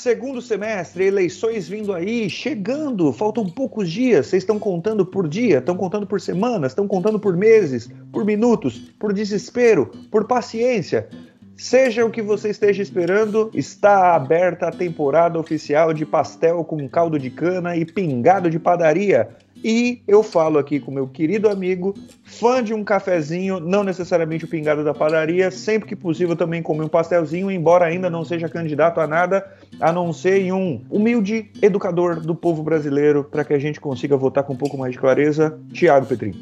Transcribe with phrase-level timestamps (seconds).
[0.00, 4.28] Segundo semestre, eleições vindo aí, chegando, faltam poucos dias.
[4.28, 8.78] Vocês estão contando por dia, estão contando por semanas, estão contando por meses, por minutos,
[8.98, 11.06] por desespero, por paciência.
[11.54, 17.18] Seja o que você esteja esperando, está aberta a temporada oficial de pastel com caldo
[17.18, 19.28] de cana e pingado de padaria.
[19.62, 24.48] E eu falo aqui com meu querido amigo, fã de um cafezinho, não necessariamente o
[24.48, 29.00] pingado da padaria, sempre que possível também comer um pastelzinho, embora ainda não seja candidato
[29.00, 29.46] a nada,
[29.78, 34.44] a não ser um humilde educador do povo brasileiro, para que a gente consiga votar
[34.44, 36.34] com um pouco mais de clareza, Tiago Petrin.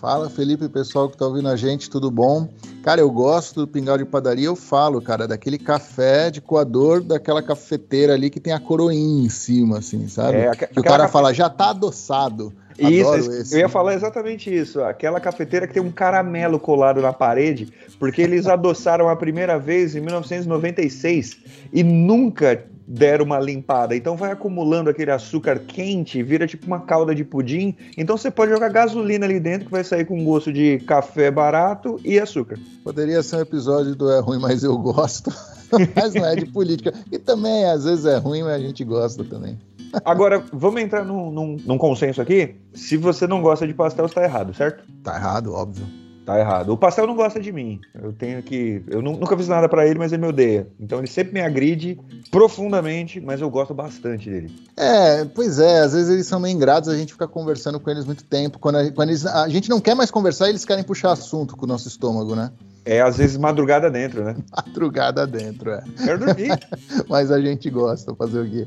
[0.00, 2.48] Fala, Felipe, pessoal que tá ouvindo a gente, tudo bom?
[2.84, 7.42] Cara, eu gosto do pingau de padaria, eu falo, cara, daquele café de coador, daquela
[7.42, 10.36] cafeteira ali que tem a coroinha em cima, assim, sabe?
[10.36, 12.52] É, que o cara fala, já tá adoçado.
[12.78, 13.54] Isso, esse.
[13.54, 14.82] eu ia falar exatamente isso.
[14.82, 19.96] Aquela cafeteira que tem um caramelo colado na parede, porque eles adoçaram a primeira vez
[19.96, 21.38] em 1996
[21.72, 23.96] e nunca deram uma limpada.
[23.96, 27.76] Então vai acumulando aquele açúcar quente, vira tipo uma calda de pudim.
[27.96, 32.00] Então você pode jogar gasolina ali dentro que vai sair com gosto de café barato
[32.04, 32.58] e açúcar.
[32.82, 35.32] Poderia ser um episódio do É Ruim, mas eu gosto.
[35.94, 36.92] mas não é de política.
[37.10, 39.58] E também às vezes é ruim, mas a gente gosta também.
[40.04, 42.56] Agora, vamos entrar num, num, num consenso aqui.
[42.72, 44.84] Se você não gosta de pastel, está errado, certo?
[45.02, 46.03] Tá errado, óbvio.
[46.24, 46.70] Tá errado.
[46.70, 47.80] O pastel não gosta de mim.
[47.94, 48.82] Eu tenho que.
[48.88, 50.66] Eu nunca fiz nada para ele, mas ele me odeia.
[50.80, 52.00] Então ele sempre me agride
[52.30, 54.54] profundamente, mas eu gosto bastante dele.
[54.76, 55.80] É, pois é.
[55.80, 58.58] Às vezes eles são meio ingratos, a gente fica conversando com eles muito tempo.
[58.58, 61.66] Quando a, quando eles, a gente não quer mais conversar, eles querem puxar assunto com
[61.66, 62.50] o nosso estômago, né?
[62.86, 64.34] É, às vezes madrugada dentro, né?
[64.54, 65.82] Madrugada dentro, é.
[66.02, 66.58] Quero dormir.
[67.08, 68.66] mas a gente gosta, fazer o quê?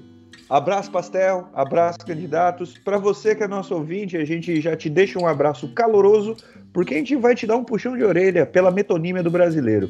[0.49, 2.77] Abraço Pastel, abraço candidatos.
[2.77, 6.37] Para você que é nosso ouvinte, a gente já te deixa um abraço caloroso,
[6.71, 9.89] porque a gente vai te dar um puxão de orelha pela metonímia do brasileiro.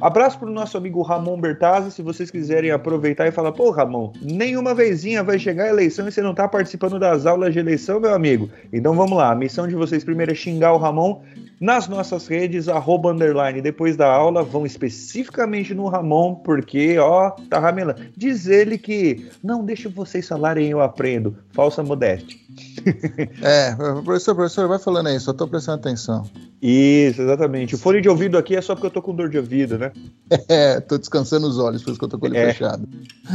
[0.00, 4.12] Abraço para o nosso amigo Ramon Bertazzi, se vocês quiserem aproveitar e falar, pô Ramon,
[4.20, 8.00] nenhuma vezinha vai chegar a eleição e você não está participando das aulas de eleição,
[8.00, 8.50] meu amigo.
[8.72, 11.22] Então vamos lá, a missão de vocês primeiro é xingar o Ramon
[11.62, 17.60] nas nossas redes, arroba underline, depois da aula, vão especificamente no Ramon, porque, ó, tá
[17.60, 18.02] ramelando.
[18.16, 21.36] Diz ele que, não, deixa vocês falarem, eu aprendo.
[21.52, 22.36] Falsa modéstia.
[23.40, 26.28] é, professor, professor, vai falando aí, só tô prestando atenção.
[26.60, 27.76] Isso, exatamente.
[27.76, 29.92] O fone de ouvido aqui é só porque eu tô com dor de ouvido, né?
[30.48, 32.52] É, tô descansando os olhos, por isso que eu tô com ele é.
[32.52, 32.88] fechado.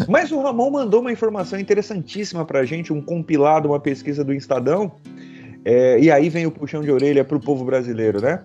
[0.07, 4.91] Mas o Ramon mandou uma informação interessantíssima pra gente, um compilado, uma pesquisa do Estadão,
[5.69, 8.41] é, e aí vem o puxão de orelha para o povo brasileiro, né?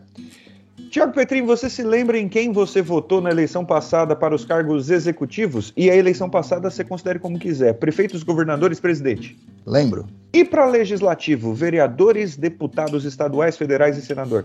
[0.91, 4.91] Tiago Petrin, você se lembra em quem você votou na eleição passada para os cargos
[4.91, 5.73] executivos?
[5.77, 9.39] E a eleição passada você considere como quiser: prefeitos, governadores, presidente?
[9.65, 10.09] Lembro.
[10.33, 14.45] E para legislativo, vereadores, deputados estaduais, federais e senador?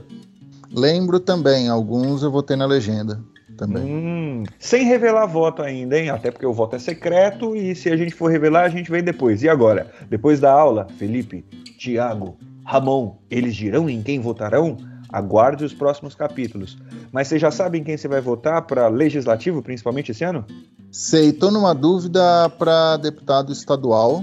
[0.71, 3.19] Lembro também, alguns eu votei na legenda
[3.57, 3.83] também.
[3.83, 6.11] Hum, sem revelar voto ainda, hein?
[6.11, 9.01] Até porque o voto é secreto e se a gente for revelar, a gente vem
[9.01, 9.41] depois.
[9.41, 9.91] E agora?
[10.07, 11.43] Depois da aula, Felipe,
[11.79, 12.37] Tiago,
[12.67, 14.75] Ramon, eles dirão em quem votarão?
[15.09, 16.77] Aguarde os próximos capítulos.
[17.13, 20.45] Mas você já sabe em quem você vai votar para legislativo, principalmente esse ano?
[20.91, 24.21] Sei, estou numa dúvida para deputado estadual,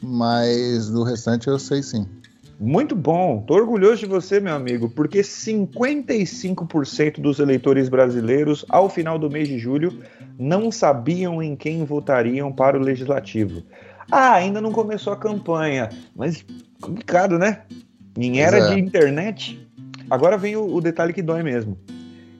[0.00, 2.06] mas do restante eu sei sim.
[2.58, 9.18] Muito bom, tô orgulhoso de você, meu amigo, porque 55% dos eleitores brasileiros, ao final
[9.18, 10.02] do mês de julho,
[10.38, 13.64] não sabiam em quem votariam para o legislativo.
[14.10, 16.44] Ah, ainda não começou a campanha, mas
[16.80, 17.62] complicado, né?
[18.16, 18.74] Em era é.
[18.74, 19.66] de internet.
[20.10, 21.76] Agora vem o, o, detalhe que dói mesmo.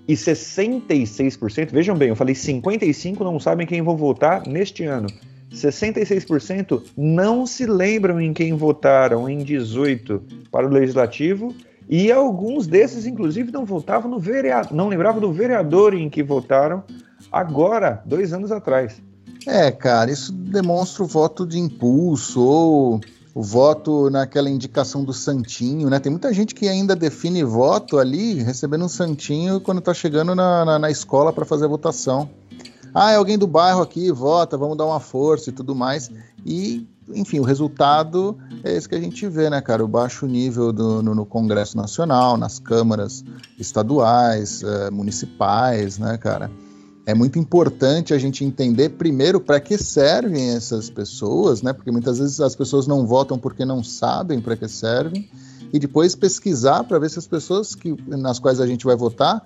[0.08, 5.08] E 66%, vejam bem, eu falei 55% não sabem quem vão votar neste ano.
[5.52, 11.54] 66% não se lembram em quem votaram em 18 para o legislativo
[11.88, 16.82] e alguns desses, inclusive, não votavam no vereador, não lembravam do vereador em que votaram
[17.30, 19.00] agora, dois anos atrás.
[19.46, 23.00] É, cara, isso demonstra o voto de impulso ou
[23.36, 26.00] o voto naquela indicação do santinho, né?
[26.00, 30.64] Tem muita gente que ainda define voto ali recebendo um santinho quando tá chegando na,
[30.64, 32.30] na, na escola para fazer a votação.
[32.94, 36.10] Ah, é alguém do bairro aqui, vota, vamos dar uma força e tudo mais.
[36.46, 39.84] E, enfim, o resultado é esse que a gente vê, né, cara?
[39.84, 43.22] O baixo nível do, no, no Congresso Nacional, nas câmaras
[43.58, 46.50] estaduais, eh, municipais, né, cara?
[47.06, 51.72] É muito importante a gente entender primeiro para que servem essas pessoas, né?
[51.72, 55.30] Porque muitas vezes as pessoas não votam porque não sabem para que servem,
[55.72, 59.40] e depois pesquisar para ver se as pessoas que, nas quais a gente vai votar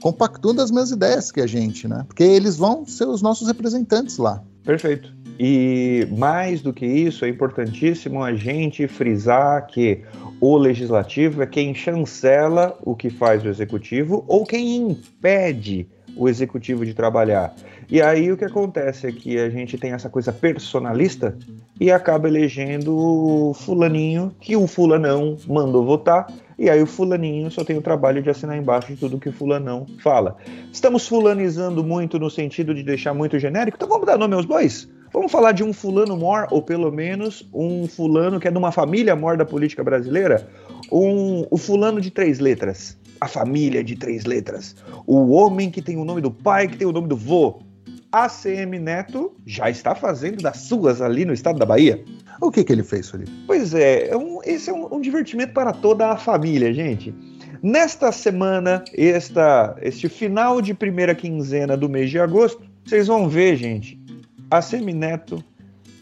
[0.00, 2.04] compactuam das mesmas ideias que a gente, né?
[2.06, 4.42] Porque eles vão ser os nossos representantes lá.
[4.64, 5.12] Perfeito.
[5.38, 10.02] E mais do que isso, é importantíssimo a gente frisar que
[10.40, 16.84] o legislativo é quem chancela o que faz o executivo ou quem impede o executivo
[16.84, 17.54] de trabalhar.
[17.88, 21.36] E aí o que acontece é que a gente tem essa coisa personalista
[21.80, 26.26] e acaba elegendo fulaninho que o fulanão mandou votar.
[26.58, 29.32] E aí o fulaninho só tem o trabalho de assinar embaixo de tudo que o
[29.32, 30.36] fulanão fala.
[30.72, 34.88] Estamos fulanizando muito no sentido de deixar muito genérico, então vamos dar nome aos bois?
[35.12, 38.72] Vamos falar de um fulano mor, ou pelo menos um fulano que é de uma
[38.72, 40.48] família mor da política brasileira?
[40.90, 42.98] Um, o fulano de três letras.
[43.20, 44.76] A família de três letras.
[45.06, 47.62] O homem que tem o nome do pai, que tem o nome do vô.
[48.12, 52.04] ACM Neto já está fazendo das suas ali no estado da Bahia.
[52.40, 53.30] O que, que ele fez, Felipe?
[53.46, 57.14] Pois é, é um, esse é um, um, divertimento para toda a família, gente.
[57.62, 63.56] Nesta semana, esta, este final de primeira quinzena do mês de agosto, vocês vão ver,
[63.56, 63.98] gente,
[64.50, 65.42] ACM Neto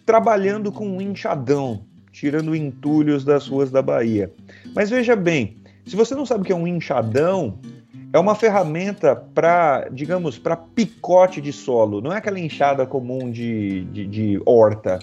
[0.04, 4.30] trabalhando com um enxadão, tirando entulhos das ruas da Bahia.
[4.74, 5.56] Mas veja bem,
[5.86, 7.58] se você não sabe o que é um enxadão,
[8.12, 12.00] é uma ferramenta para, digamos, para picote de solo.
[12.00, 14.98] Não é aquela enxada comum de, de, de, horta.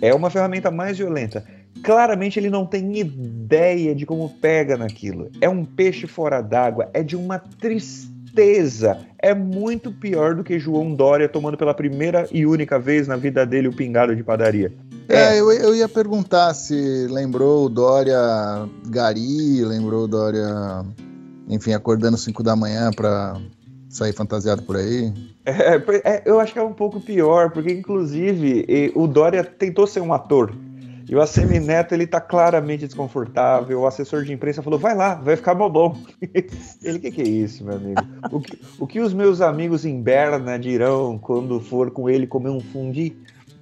[0.00, 1.44] É uma ferramenta mais violenta.
[1.82, 5.30] Claramente ele não tem ideia de como pega naquilo.
[5.40, 6.90] É um peixe fora d'água.
[6.92, 9.06] É de uma tristeza.
[9.18, 13.46] É muito pior do que João Dória tomando pela primeira e única vez na vida
[13.46, 14.70] dele o pingado de padaria.
[15.08, 18.18] É, é eu, eu, ia perguntar se lembrou o Dória
[18.86, 20.84] Gari, lembrou o Dória
[21.50, 23.36] enfim, acordando 5 da manhã para
[23.88, 25.12] sair fantasiado por aí.
[25.44, 25.74] É,
[26.04, 30.12] é, eu acho que é um pouco pior, porque inclusive o Dória tentou ser um
[30.12, 30.54] ator.
[31.08, 33.80] E o ACM Neto, ele tá claramente desconfortável.
[33.80, 35.96] O assessor de imprensa falou: vai lá, vai ficar bobão.
[36.84, 38.00] ele, o que, que é isso, meu amigo?
[38.30, 42.50] O que, o que os meus amigos em Berna dirão quando for com ele comer
[42.50, 43.16] um fundi?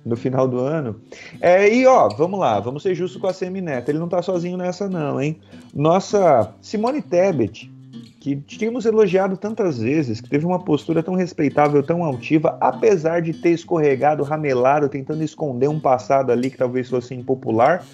[0.08, 0.96] No final do ano.
[1.40, 3.90] É, e ó, vamos lá, vamos ser justos com a Semi Neto.
[3.90, 5.38] Ele não tá sozinho nessa, não, hein?
[5.74, 7.70] Nossa Simone Tebet,
[8.18, 13.32] que tínhamos elogiado tantas vezes, que teve uma postura tão respeitável, tão altiva, apesar de
[13.32, 17.84] ter escorregado, ramelado, tentando esconder um passado ali que talvez fosse impopular,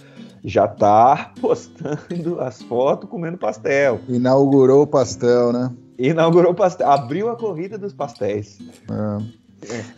[0.42, 4.00] já tá postando as fotos comendo pastel.
[4.08, 5.70] Inaugurou o pastel, né?
[5.98, 8.58] Inaugurou o pastel, abriu a corrida dos pastéis.
[8.90, 9.43] É.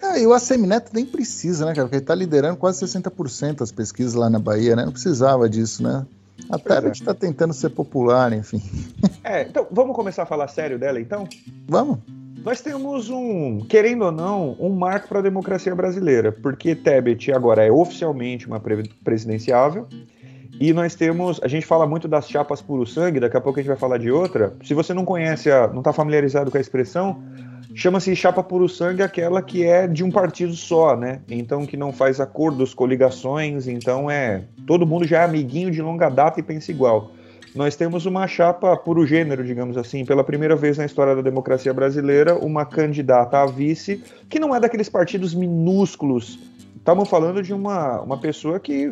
[0.03, 0.21] É.
[0.23, 1.87] e o ACM Neto nem precisa, né, cara?
[1.87, 4.85] Porque ele tá liderando quase 60% das pesquisas lá na Bahia, né?
[4.85, 6.07] Não precisava disso, né?
[6.51, 7.07] Até a gente é.
[7.07, 8.63] tá tentando ser popular, enfim.
[9.25, 11.29] É, então vamos começar a falar sério dela, então?
[11.67, 11.99] Vamos.
[12.45, 17.65] Nós temos um, querendo ou não, um marco para a democracia brasileira, porque Tebet agora
[17.65, 18.63] é oficialmente uma
[19.03, 19.89] presidenciável.
[20.61, 23.63] E nós temos, a gente fala muito das chapas puro sangue, daqui a pouco a
[23.63, 24.55] gente vai falar de outra.
[24.65, 27.21] Se você não conhece, a, não está familiarizado com a expressão,
[27.77, 31.21] chama-se chapa puro sangue aquela que é de um partido só, né?
[31.29, 36.09] Então que não faz acordos, coligações, então é todo mundo já é amiguinho de longa
[36.09, 37.13] data e pensa igual.
[37.55, 41.73] Nós temos uma chapa puro gênero, digamos assim, pela primeira vez na história da democracia
[41.73, 46.39] brasileira, uma candidata a vice que não é daqueles partidos minúsculos.
[46.77, 48.91] Estamos falando de uma, uma pessoa que,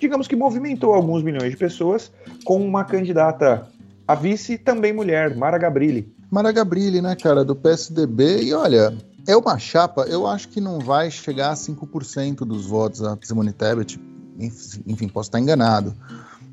[0.00, 2.12] digamos que movimentou alguns milhões de pessoas
[2.44, 3.68] com uma candidata
[4.06, 6.13] a vice também mulher, Mara Gabrilli.
[6.34, 8.42] Mara Gabrilli, né, cara, do PSDB.
[8.42, 8.92] E olha,
[9.24, 13.52] é uma chapa, eu acho que não vai chegar a 5% dos votos a Simone
[13.52, 14.00] Tebet.
[14.84, 15.94] Enfim, posso estar enganado.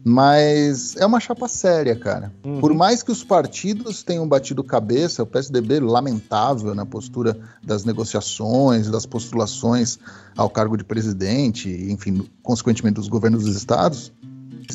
[0.03, 2.31] Mas é uma chapa séria, cara.
[2.45, 2.59] Uhum.
[2.59, 8.87] Por mais que os partidos tenham batido cabeça, o PSDB lamentável na postura das negociações,
[8.87, 9.97] das postulações
[10.37, 14.13] ao cargo de presidente, enfim, consequentemente dos governos dos estados,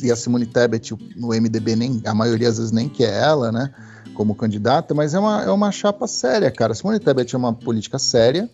[0.02, 3.72] e a Simone Tebet no MDB nem a maioria às vezes nem quer ela, né?
[4.16, 6.74] Como candidata, mas é uma, é uma chapa séria, cara.
[6.74, 8.48] Simone Tebet é uma política séria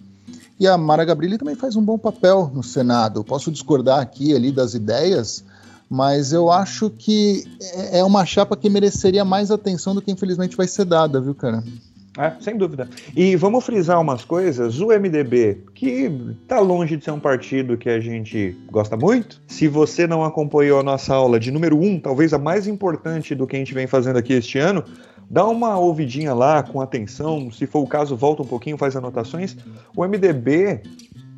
[0.58, 3.24] e a Mara Gabrilli também faz um bom papel no Senado.
[3.24, 5.44] posso discordar aqui ali das ideias,
[5.88, 10.56] mas eu acho que é, é uma chapa que mereceria mais atenção do que infelizmente
[10.56, 11.62] vai ser dada, viu, cara?
[12.18, 12.88] É, sem dúvida.
[13.16, 14.78] E vamos frisar umas coisas.
[14.80, 16.10] O MDB, que
[16.42, 19.40] está longe de ser um partido que a gente gosta muito.
[19.46, 23.46] Se você não acompanhou a nossa aula de número um, talvez a mais importante do
[23.46, 24.84] que a gente vem fazendo aqui este ano,
[25.32, 29.56] Dá uma ouvidinha lá com atenção, se for o caso, volta um pouquinho, faz anotações.
[29.96, 30.82] O MDB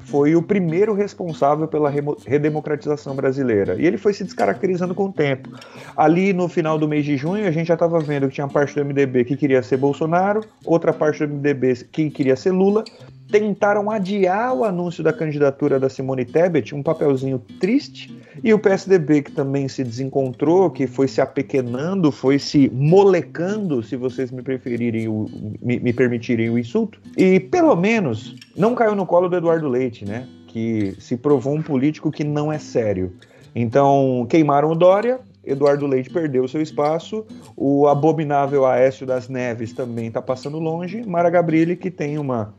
[0.00, 1.88] foi o primeiro responsável pela
[2.26, 3.76] redemocratização brasileira.
[3.80, 5.48] E ele foi se descaracterizando com o tempo.
[5.96, 8.74] Ali no final do mês de junho, a gente já estava vendo que tinha parte
[8.74, 12.82] do MDB que queria ser Bolsonaro, outra parte do MDB que queria ser Lula,
[13.30, 19.22] tentaram adiar o anúncio da candidatura da Simone Tebet, um papelzinho triste, e o PSDB,
[19.22, 25.08] que também se desencontrou, que foi se apequenando, foi se molecando, se vocês me preferirem,
[25.08, 25.26] o,
[25.62, 30.04] me, me permitirem o insulto, e pelo menos não caiu no colo do Eduardo Leite,
[30.04, 30.26] né?
[30.46, 33.12] Que se provou um político que não é sério.
[33.54, 37.24] Então, queimaram o Dória, Eduardo Leite perdeu seu espaço,
[37.56, 42.54] o abominável Aécio das Neves também está passando longe, Mara Gabrilli, que tem uma,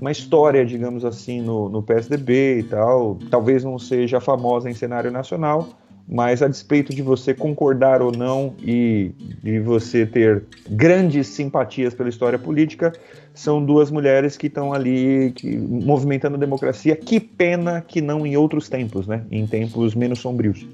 [0.00, 5.10] uma história, digamos assim, no, no PSDB e tal, talvez não seja famosa em cenário
[5.10, 5.68] nacional,
[6.08, 9.10] mas a despeito de você concordar ou não e
[9.42, 12.92] de você ter grandes simpatias pela história política,
[13.34, 16.94] são duas mulheres que estão ali que, movimentando a democracia.
[16.94, 19.24] Que pena que não em outros tempos, né?
[19.30, 20.64] Em tempos menos sombrios.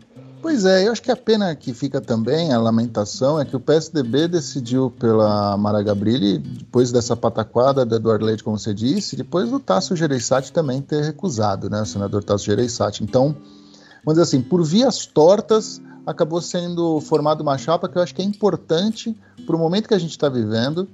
[0.42, 3.60] Pois é, eu acho que a pena que fica também, a lamentação, é que o
[3.60, 9.48] PSDB decidiu pela Mara Gabrilli, depois dessa pataquada do Eduardo Leite, como você disse, depois
[9.48, 13.04] do Tasso Gereissati também ter recusado, né, o senador Tasso Gereissati.
[13.04, 13.36] Então,
[14.04, 18.20] vamos dizer assim, por vias tortas, acabou sendo formada uma chapa que eu acho que
[18.20, 20.88] é importante para o momento que a gente está vivendo.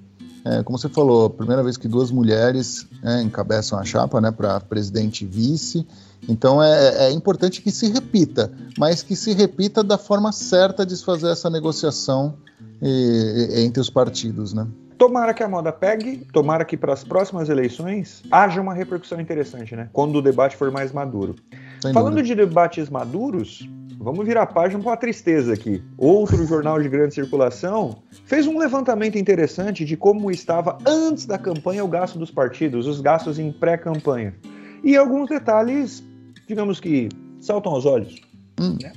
[0.44, 4.60] É, como você falou, primeira vez que duas mulheres é, encabeçam a chapa né, para
[4.60, 5.86] presidente e vice.
[6.28, 10.96] Então é, é, importante que se repita, mas que se repita da forma certa de
[10.96, 12.36] se fazer essa negociação
[12.80, 14.52] e, e, entre os partidos.
[14.54, 14.66] Né?
[14.98, 19.76] Tomara que a moda pegue, tomara que para as próximas eleições haja uma repercussão interessante,
[19.76, 19.88] né?
[19.92, 21.36] Quando o debate for mais maduro.
[21.80, 22.34] Sem Falando dúvida.
[22.34, 25.80] de debates maduros, vamos virar a página com a tristeza aqui.
[25.96, 31.84] Outro jornal de grande circulação fez um levantamento interessante de como estava antes da campanha
[31.84, 34.34] o gasto dos partidos, os gastos em pré-campanha.
[34.82, 36.02] E alguns detalhes,
[36.48, 37.08] digamos que,
[37.40, 38.20] saltam aos olhos.
[38.60, 38.76] Hum.
[38.82, 38.92] Né?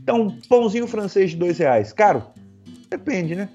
[0.00, 1.92] Então, pãozinho francês de dois reais.
[1.92, 2.22] Caro?
[2.90, 3.48] Depende, né?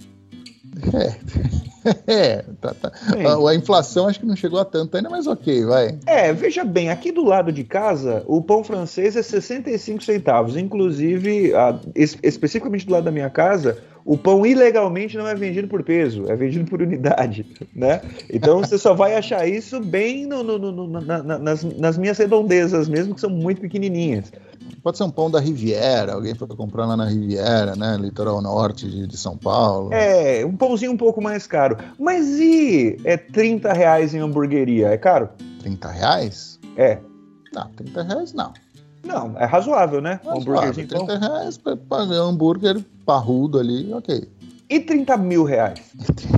[0.94, 1.57] É.
[2.08, 2.92] É, tá, tá.
[3.12, 5.98] A, a, inflação acho que não chegou a tanto ainda, mas ok, vai.
[6.06, 10.56] É, veja bem, aqui do lado de casa, o pão francês é 65 centavos.
[10.58, 13.78] Inclusive, a, es, especificamente do lado da minha casa,
[14.08, 18.02] o pão ilegalmente não é vendido por peso, é vendido por unidade, né?
[18.32, 22.88] Então você só vai achar isso bem no, no, no, na, nas, nas minhas redondezas
[22.88, 24.32] mesmo, que são muito pequenininhas.
[24.84, 27.98] Pode ser um pão da Riviera, alguém foi comprar lá na Riviera, né?
[27.98, 29.94] Litoral norte de, de, São Paulo.
[29.94, 31.78] É, um pãozinho um pouco mais caro.
[32.00, 34.88] Mas e é 30 reais em hamburgueria?
[34.88, 35.30] É caro?
[35.62, 36.60] 30 reais?
[36.76, 37.00] É.
[37.54, 38.54] Não, 30 reais não.
[39.04, 40.20] Não, é razoável, né?
[40.24, 41.20] Razoável, um hambúrguerzinho 30 pão.
[41.20, 44.28] reais pra pagar um hambúrguer parrudo ali, ok.
[44.70, 45.80] E 30 mil reais?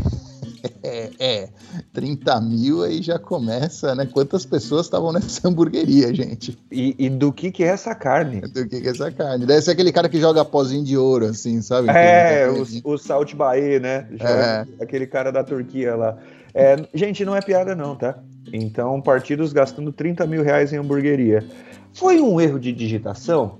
[0.81, 1.49] É, é,
[1.93, 4.05] 30 mil aí já começa, né?
[4.05, 6.57] Quantas pessoas estavam nessa hamburgueria, gente?
[6.71, 8.41] E, e, do que que é essa carne?
[8.49, 9.45] Do que que é essa carne?
[9.45, 11.89] Deve ser aquele cara que joga pozinho de ouro, assim, sabe?
[11.89, 14.07] É, o, o Salt Bae, né?
[14.19, 14.83] É.
[14.83, 16.17] Aquele cara da Turquia lá.
[16.53, 18.17] É, gente, não é piada não, tá?
[18.51, 21.45] Então, partidos gastando 30 mil reais em hamburgueria.
[21.93, 23.59] Foi um erro de digitação?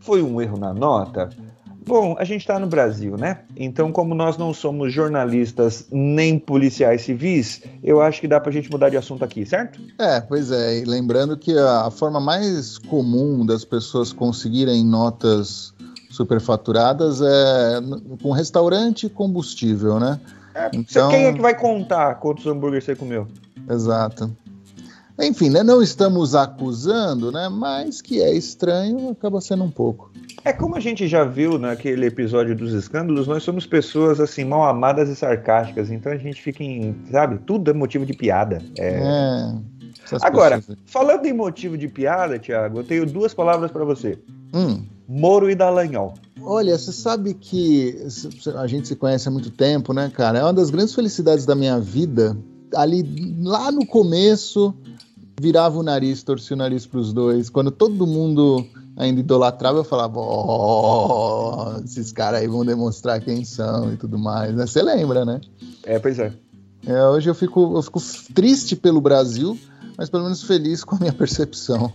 [0.00, 1.30] Foi um erro na nota?
[1.86, 3.40] Bom, a gente está no Brasil, né?
[3.56, 8.52] Então, como nós não somos jornalistas nem policiais civis, eu acho que dá para a
[8.52, 9.80] gente mudar de assunto aqui, certo?
[9.98, 10.78] É, pois é.
[10.78, 15.74] E lembrando que a forma mais comum das pessoas conseguirem notas
[16.10, 17.80] superfaturadas é
[18.22, 20.18] com restaurante e combustível, né?
[20.54, 21.10] É, então...
[21.10, 23.26] Quem é que vai contar quantos hambúrgueres você comeu?
[23.68, 24.30] Exato.
[25.18, 30.10] Enfim, né, não estamos acusando, né, mas que é estranho acaba sendo um pouco.
[30.44, 34.64] É como a gente já viu naquele episódio dos escândalos, nós somos pessoas assim mal
[34.64, 38.60] amadas e sarcásticas, então a gente fica em, sabe, tudo é motivo de piada.
[38.76, 38.98] É...
[38.98, 40.78] é Agora, pessoas...
[40.84, 44.18] falando em motivo de piada, Thiago, eu tenho duas palavras para você.
[44.52, 44.84] Hum.
[45.06, 46.14] Moro e Dallagnol.
[46.42, 47.96] Olha, você sabe que
[48.56, 50.38] a gente se conhece há muito tempo, né, cara?
[50.40, 52.36] É uma das grandes felicidades da minha vida.
[52.74, 53.04] Ali,
[53.42, 54.74] lá no começo,
[55.40, 57.50] virava o nariz, torcia o nariz para os dois.
[57.50, 63.44] Quando todo mundo ainda idolatrava, eu falava, ó, oh, esses caras aí vão demonstrar quem
[63.44, 64.54] são e tudo mais?
[64.54, 65.40] Você lembra, né?
[65.84, 66.32] É, pois é.
[66.86, 67.04] é.
[67.08, 68.00] Hoje eu fico, eu fico
[68.32, 69.58] triste pelo Brasil,
[69.96, 71.92] mas pelo menos feliz com a minha percepção.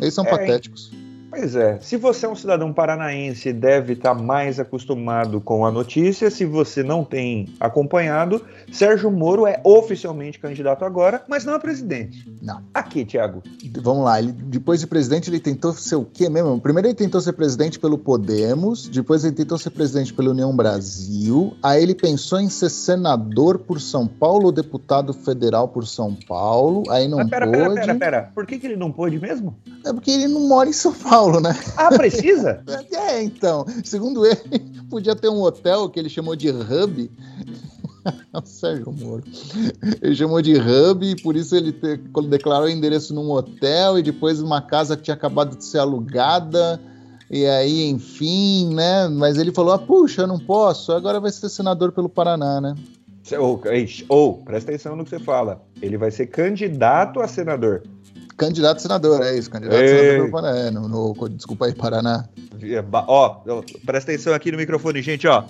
[0.00, 0.90] Eles são é, patéticos.
[1.38, 6.32] Pois é, se você é um cidadão paranaense, deve estar mais acostumado com a notícia.
[6.32, 12.28] Se você não tem acompanhado, Sérgio Moro é oficialmente candidato agora, mas não a presidente.
[12.42, 12.60] Não.
[12.74, 13.40] Aqui, Tiago.
[13.80, 16.60] Vamos lá, ele, depois de presidente, ele tentou ser o quê mesmo?
[16.60, 21.56] Primeiro ele tentou ser presidente pelo Podemos, depois ele tentou ser presidente pela União Brasil,
[21.62, 27.06] aí ele pensou em ser senador por São Paulo, deputado federal por São Paulo, aí
[27.06, 27.58] não mas pera, pôde.
[27.58, 29.56] Pera, pera, pera, por que, que ele não pôde mesmo?
[29.86, 31.27] É porque ele não mora em São Paulo.
[31.28, 31.54] Paulo, né?
[31.76, 32.62] Ah, precisa?
[32.92, 33.66] é, então.
[33.84, 37.10] Segundo ele, podia ter um hotel que ele chamou de Hub.
[38.32, 39.22] o Sérgio Moro.
[40.00, 44.02] Ele chamou de Hub e por isso ele te, declarou o endereço num hotel e
[44.02, 46.80] depois uma casa que tinha acabado de ser alugada.
[47.30, 49.06] E aí, enfim, né?
[49.08, 50.92] Mas ele falou: ah, puxa, não posso.
[50.92, 52.74] Agora vai ser senador pelo Paraná, né?
[53.38, 53.60] Ou,
[54.08, 55.62] ou, presta atenção no que você fala.
[55.82, 57.82] Ele vai ser candidato a senador.
[58.38, 62.24] Candidato senador, é isso, candidato a senador Paraná, no, no, desculpa aí, Paraná.
[63.08, 63.42] Ó,
[63.84, 65.44] presta atenção aqui no microfone, gente, ó.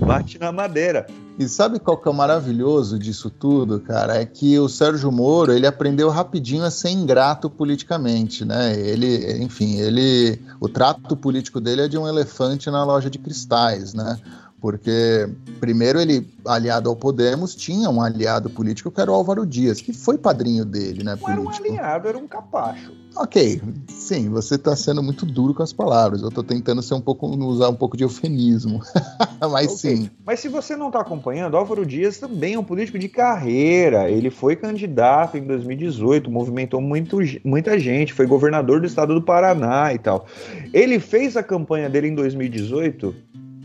[0.00, 1.06] Bate na madeira.
[1.38, 4.16] E sabe qual que é o maravilhoso disso tudo, cara?
[4.16, 8.74] É que o Sérgio Moro, ele aprendeu rapidinho a ser ingrato politicamente, né?
[8.74, 13.92] Ele, enfim, ele, o trato político dele é de um elefante na loja de cristais,
[13.92, 14.18] né?
[14.60, 15.28] Porque,
[15.60, 19.92] primeiro, ele, aliado ao Podemos, tinha um aliado político que era o Álvaro Dias, que
[19.92, 21.16] foi padrinho dele, né?
[21.20, 22.92] Não era um aliado, era um capacho.
[23.16, 26.22] Ok, sim, você está sendo muito duro com as palavras.
[26.22, 28.80] Eu estou tentando ser um pouco, usar um pouco de eufemismo.
[29.40, 29.96] Mas okay.
[29.96, 30.10] sim.
[30.24, 34.10] Mas se você não está acompanhando, Álvaro Dias também é um político de carreira.
[34.10, 39.92] Ele foi candidato em 2018, movimentou muito, muita gente, foi governador do estado do Paraná
[39.92, 40.26] e tal.
[40.72, 43.14] Ele fez a campanha dele em 2018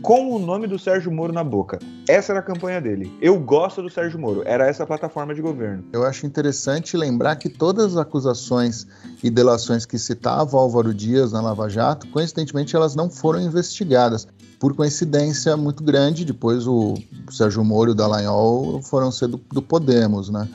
[0.04, 1.78] com o nome do Sérgio Moro na boca.
[2.06, 3.10] Essa era a campanha dele.
[3.22, 4.42] Eu gosto do Sérgio Moro.
[4.44, 5.82] Era essa a plataforma de governo.
[5.94, 8.86] Eu acho interessante lembrar que todas as acusações
[9.22, 14.28] e delações que citavam Álvaro Dias na Lava Jato, coincidentemente, elas não foram investigadas.
[14.60, 16.92] Por coincidência muito grande, depois o
[17.30, 20.46] Sérgio Moro e o Dallagnol foram ser do, do Podemos, né?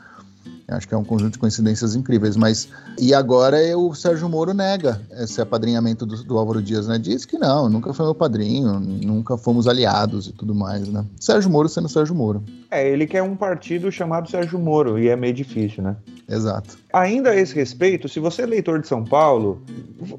[0.72, 2.36] Acho que é um conjunto de coincidências incríveis.
[2.36, 6.98] Mas e agora o Sérgio Moro nega esse apadrinhamento do, do, Álvaro Dias, né?
[6.98, 11.06] Diz que não, nunca foi meu padrinho, nunca fomos aliados e tudo mais, né?
[11.20, 12.44] Sérgio Moro sendo Sérgio Moro.
[12.72, 15.96] É, ele quer um partido chamado Sérgio Moro e é meio difícil, né?
[16.28, 16.78] Exato.
[16.94, 19.62] Ainda a esse respeito, se você é eleitor de São Paulo,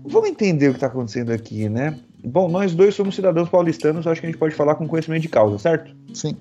[0.05, 1.97] vamos entender o que está acontecendo aqui, né?
[2.23, 5.29] Bom, nós dois somos cidadãos paulistanos, acho que a gente pode falar com conhecimento de
[5.29, 5.95] causa, certo?
[6.13, 6.37] Sim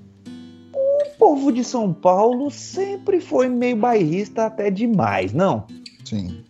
[1.20, 5.66] povo de São Paulo sempre foi meio bairrista até demais, não?
[6.06, 6.44] Sim.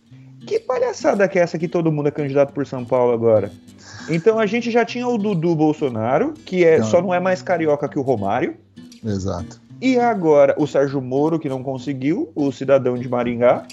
[0.46, 3.52] Que palhaçada que é essa que todo mundo é candidato por São Paulo agora?
[4.08, 6.86] Então a gente já tinha o Dudu Bolsonaro, que é, não.
[6.86, 8.56] só não é mais carioca que o Romário.
[9.04, 9.60] Exato.
[9.80, 13.66] E agora o Sérgio Moro, que não conseguiu, o cidadão de Maringá.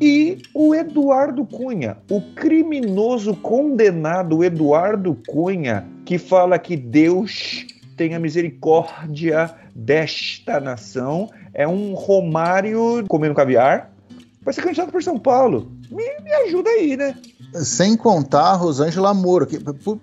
[0.00, 9.50] E o Eduardo Cunha, o criminoso condenado Eduardo Cunha, que fala que Deus tenha misericórdia
[9.74, 11.30] desta nação.
[11.54, 13.90] É um Romário comendo caviar.
[14.42, 15.70] Vai ser candidato por São Paulo.
[15.90, 17.14] Me, me ajuda aí, né?
[17.54, 20.00] Sem contar a Rosângela Moro, que por,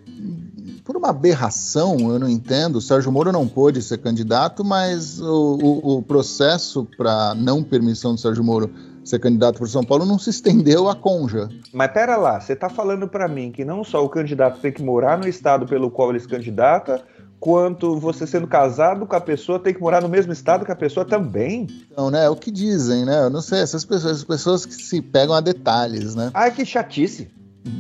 [0.86, 2.78] por uma aberração, eu não entendo.
[2.78, 8.14] O Sérgio Moro não pôde ser candidato, mas o, o, o processo para não permissão
[8.16, 8.72] do Sérgio Moro
[9.04, 11.50] ser candidato por São Paulo não se estendeu à conja.
[11.74, 14.84] Mas pera lá, você está falando para mim que não só o candidato tem que
[14.84, 17.04] morar no estado pelo qual ele se candidata,
[17.40, 20.76] quanto você sendo casado com a pessoa tem que morar no mesmo estado que a
[20.76, 21.68] pessoa também.
[21.92, 22.26] Então, né?
[22.26, 23.24] É o que dizem, né?
[23.24, 26.32] Eu não sei, essas pessoas, as pessoas que se pegam a detalhes, né?
[26.34, 27.30] Ai, que chatice.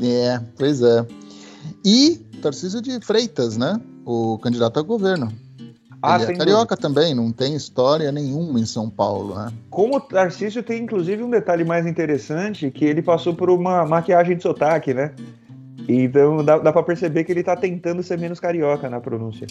[0.02, 1.06] É, pois é.
[1.84, 3.80] E Tarcísio de Freitas, né?
[4.06, 5.32] O candidato a governo.
[6.02, 6.78] Ah, Ele é carioca dúvida.
[6.78, 9.52] também, não tem história nenhuma em São Paulo, né?
[9.70, 14.38] Como o Tarcísio tem inclusive um detalhe mais interessante, que ele passou por uma maquiagem
[14.38, 15.12] de sotaque, né?
[15.92, 19.48] Então dá, dá para perceber que ele tá tentando ser menos carioca na pronúncia.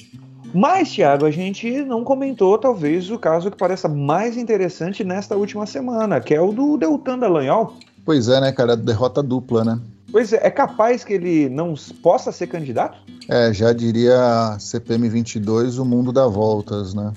[0.54, 5.66] Mas, Thiago, a gente não comentou talvez o caso que pareça mais interessante nesta última
[5.66, 7.74] semana, que é o do Deltan Dallagnol.
[8.04, 8.76] Pois é, né, cara?
[8.76, 9.80] Derrota dupla, né?
[10.12, 12.98] Pois é, é capaz que ele não possa ser candidato?
[13.28, 17.12] É, já diria CPM 22, o mundo dá voltas, né?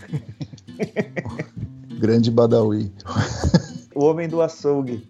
[2.00, 2.92] Grande Badawi.
[3.94, 5.08] o homem do açougue.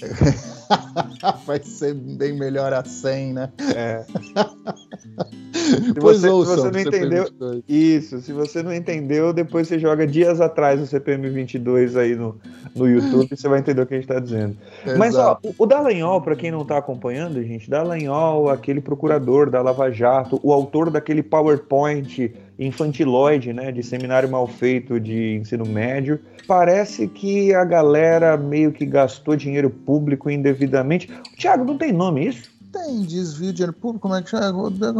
[1.46, 3.50] Vai ser bem melhor a 100, né?
[3.74, 4.04] É.
[5.52, 9.78] Se pois você, ouçam, se você não entendeu, isso, se você não entendeu, depois você
[9.78, 12.38] joga dias atrás o CPM 22 aí no,
[12.74, 14.56] no YouTube e você vai entender o que a gente está dizendo.
[14.84, 14.98] Exato.
[14.98, 19.60] Mas ó, o, o Dallagnol, para quem não está acompanhando, gente, Dallagnol, aquele procurador da
[19.60, 26.20] Lava Jato, o autor daquele PowerPoint infantiloide, né, de seminário mal feito de ensino médio.
[26.46, 31.08] Parece que a galera meio que gastou dinheiro público indevidamente.
[31.36, 32.50] Tiago, não tem nome isso?
[32.72, 34.50] Tem desvio de dinheiro público, como é que chama?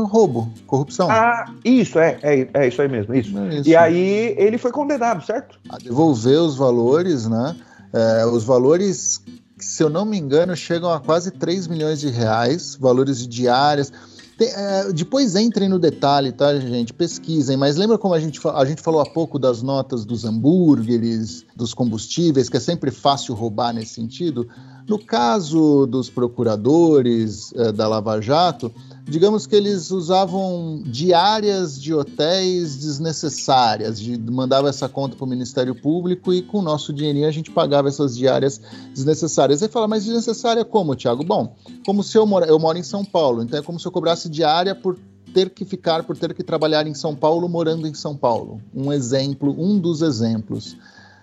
[0.04, 1.10] Roubo, corrupção.
[1.10, 3.36] Ah, isso, é, é, é isso aí mesmo, isso.
[3.38, 3.68] É isso.
[3.68, 5.58] E aí ele foi condenado, certo?
[5.68, 7.56] A devolver os valores, né?
[7.92, 9.22] É, os valores,
[9.58, 13.92] se eu não me engano, chegam a quase 3 milhões de reais, valores de diárias.
[14.40, 16.92] É, depois entrem no detalhe, tá, gente?
[16.92, 21.44] Pesquisem, mas lembra como a gente, a gente falou há pouco das notas dos hambúrgueres,
[21.57, 24.48] dos combustíveis, que é sempre fácil roubar nesse sentido?
[24.87, 28.72] No caso dos procuradores é, da Lava Jato,
[29.08, 35.74] digamos que eles usavam diárias de hotéis desnecessárias, de, mandava essa conta para o Ministério
[35.74, 38.60] Público e com o nosso dinheirinho a gente pagava essas diárias
[38.94, 39.62] desnecessárias.
[39.62, 41.24] Aí fala, mas desnecessária como, Tiago?
[41.24, 43.92] Bom, como se eu moro, eu moro em São Paulo, então é como se eu
[43.92, 44.98] cobrasse diária por
[45.32, 48.60] ter que ficar, por ter que trabalhar em São Paulo, morando em São Paulo.
[48.74, 50.76] Um exemplo, um dos exemplos.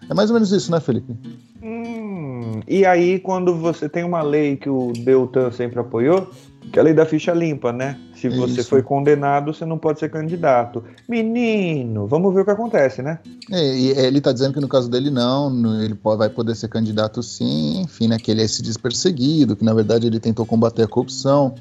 [0.09, 1.15] É mais ou menos isso, né, Felipe?
[1.63, 6.29] Hum, e aí, quando você tem uma lei que o Deltan sempre apoiou,
[6.71, 7.97] que é a lei da ficha limpa, né?
[8.15, 8.69] Se você Isso.
[8.69, 10.83] foi condenado, você não pode ser candidato.
[11.07, 13.19] Menino, vamos ver o que acontece, né?
[13.51, 16.67] É, e ele está dizendo que no caso dele não, ele pode, vai poder ser
[16.67, 18.17] candidato sim, enfim, né?
[18.17, 21.55] Que ele é esse desperseguido, que na verdade ele tentou combater a corrupção.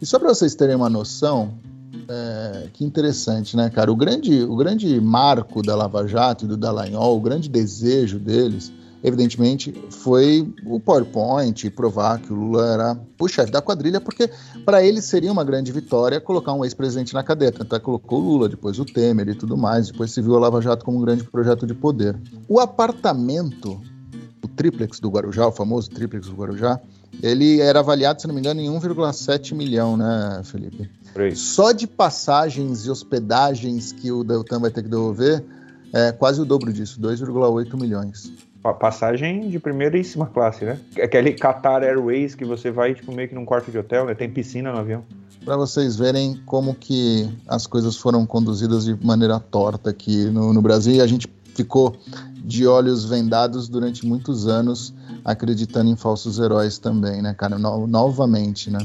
[0.00, 1.54] E só para vocês terem uma noção,
[2.08, 3.90] é, que interessante, né, cara?
[3.90, 8.72] O grande, o grande marco da Lava Jato e do Dallagnol, o grande desejo deles,
[9.04, 14.30] evidentemente, foi o PowerPoint provar que o Lula era o chefe da quadrilha, porque
[14.64, 17.52] para eles seria uma grande vitória colocar um ex-presidente na cadeia.
[17.60, 20.62] Até colocou o Lula, depois o Temer e tudo mais, depois se viu a Lava
[20.62, 22.18] Jato como um grande projeto de poder.
[22.48, 23.78] O apartamento,
[24.42, 26.80] o triplex do Guarujá, o famoso triplex do Guarujá,
[27.22, 30.90] ele era avaliado, se não me engano, em 1,7 milhão, né, Felipe?
[31.36, 35.44] Só de passagens e hospedagens que o Deltan vai ter que devolver,
[35.92, 38.32] é quase o dobro disso, 2,8 milhões.
[38.72, 40.78] Passagem de primeiríssima classe, né?
[41.02, 44.14] Aquele Qatar Airways que você vai tipo, meio que num quarto de hotel, né?
[44.14, 45.04] Tem piscina no avião.
[45.44, 50.62] Para vocês verem como que as coisas foram conduzidas de maneira torta aqui no, no
[50.62, 51.94] Brasil e a gente ficou
[52.36, 57.58] de olhos vendados durante muitos anos acreditando em falsos heróis também, né, cara?
[57.58, 58.78] No, novamente, né?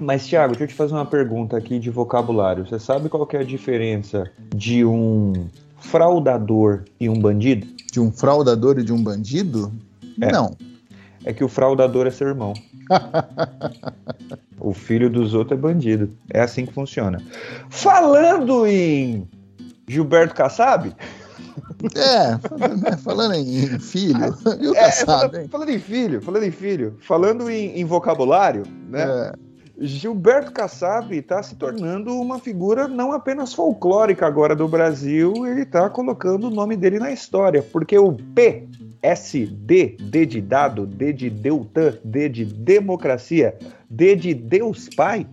[0.00, 2.66] Mas, Thiago, deixa eu te fazer uma pergunta aqui de vocabulário.
[2.66, 5.46] Você sabe qual que é a diferença de um
[5.78, 7.66] fraudador e um bandido?
[7.96, 9.72] De um fraudador e de um bandido?
[10.20, 10.30] É.
[10.30, 10.54] Não.
[11.24, 12.52] É que o fraudador é seu irmão.
[14.60, 16.14] o filho dos outros é bandido.
[16.28, 17.22] É assim que funciona.
[17.70, 19.26] Falando em
[19.88, 20.94] Gilberto Kassab.
[21.94, 24.24] É, falando em filho,
[24.76, 29.04] é, falando, falando, em filho, falando em filho, falando em, em vocabulário, né?
[29.04, 29.32] É.
[29.78, 35.90] Gilberto Kassab está se tornando uma figura não apenas folclórica agora do Brasil, ele está
[35.90, 38.66] colocando o nome dele na história, porque o P,
[39.02, 43.54] S, D, D de dado, D de Deltan, D de democracia,
[43.90, 45.26] D de Deus Pai,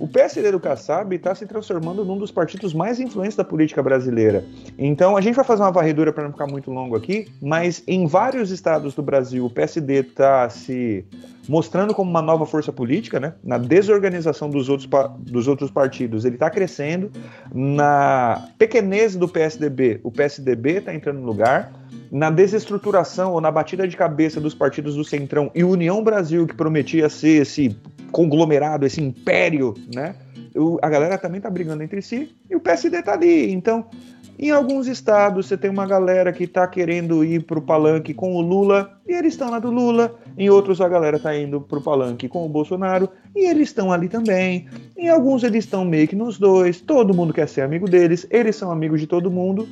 [0.00, 4.42] o PSD do Kassab está se transformando num dos partidos mais influentes da política brasileira.
[4.78, 8.06] Então, a gente vai fazer uma varredura para não ficar muito longo aqui, mas em
[8.06, 11.04] vários estados do Brasil, o PSD está se
[11.46, 13.34] mostrando como uma nova força política, né?
[13.44, 17.10] Na desorganização dos outros, dos outros partidos, ele está crescendo.
[17.52, 21.72] Na pequenez do PSDB, o PSDB está entrando no lugar.
[22.10, 26.54] Na desestruturação ou na batida de cabeça dos partidos do Centrão e União Brasil, que
[26.54, 27.76] prometia ser esse
[28.10, 30.14] conglomerado, esse império, né?
[30.54, 33.52] O, a galera também tá brigando entre si e o PSD tá ali.
[33.52, 33.86] Então,
[34.42, 38.40] em alguns estados, você tem uma galera que tá querendo ir pro palanque com o
[38.40, 40.18] Lula e eles estão lá do Lula.
[40.38, 44.08] Em outros, a galera tá indo pro palanque com o Bolsonaro e eles estão ali
[44.08, 44.66] também.
[44.96, 46.80] Em alguns, eles estão meio que nos dois.
[46.80, 49.68] Todo mundo quer ser amigo deles, eles são amigos de todo mundo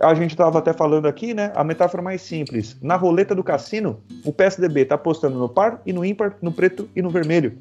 [0.00, 1.52] a gente estava até falando aqui, né?
[1.54, 2.76] A metáfora mais simples.
[2.82, 6.88] Na roleta do cassino, o PSDB está apostando no par e no ímpar, no preto
[6.94, 7.56] e no vermelho.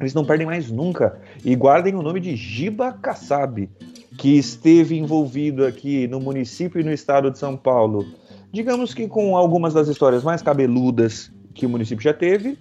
[0.00, 1.20] Eles não perdem mais nunca.
[1.44, 3.68] E guardem o nome de Giba Kassab,
[4.16, 8.06] que esteve envolvido aqui no município e no estado de São Paulo.
[8.52, 12.56] Digamos que com algumas das histórias mais cabeludas que o município já teve,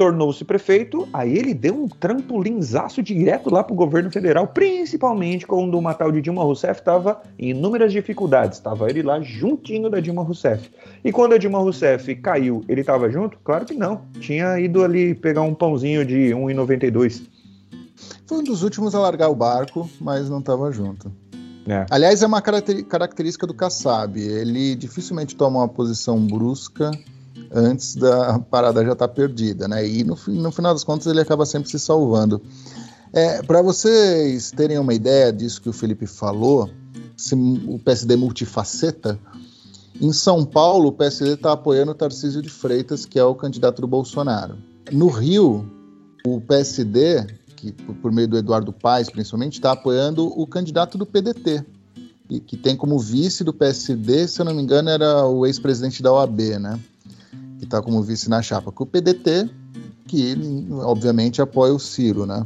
[0.00, 5.92] tornou-se prefeito, aí ele deu um trampolinzaço direto lá pro governo federal, principalmente quando uma
[5.92, 8.56] tal de Dilma Rousseff estava em inúmeras dificuldades.
[8.56, 10.70] Estava ele lá juntinho da Dilma Rousseff.
[11.04, 13.36] E quando a Dilma Rousseff caiu, ele estava junto?
[13.44, 14.00] Claro que não.
[14.18, 17.20] Tinha ido ali pegar um pãozinho de 1,92.
[18.24, 21.12] Foi um dos últimos a largar o barco, mas não estava junto.
[21.68, 21.84] É.
[21.90, 24.18] Aliás, é uma característica do Kassab.
[24.18, 26.90] Ele dificilmente toma uma posição brusca
[27.50, 29.86] antes da parada já estar tá perdida, né?
[29.86, 32.40] E no, no, final das contas ele acaba sempre se salvando.
[33.12, 36.70] É, Para vocês terem uma ideia disso que o Felipe falou,
[37.16, 39.18] se o PSD multifaceta,
[40.00, 43.82] em São Paulo o PSD está apoiando o Tarcísio de Freitas, que é o candidato
[43.82, 44.56] do Bolsonaro.
[44.90, 45.68] No Rio,
[46.24, 47.26] o PSD,
[47.56, 51.64] que por meio do Eduardo Paes principalmente, está apoiando o candidato do PDT,
[52.46, 56.12] que tem como vice do PSD, se eu não me engano, era o ex-presidente da
[56.12, 56.78] OAB, né?
[57.60, 59.48] Que está como vice na chapa, com o PDT,
[60.08, 60.36] que
[60.82, 62.44] obviamente apoia o Ciro, né?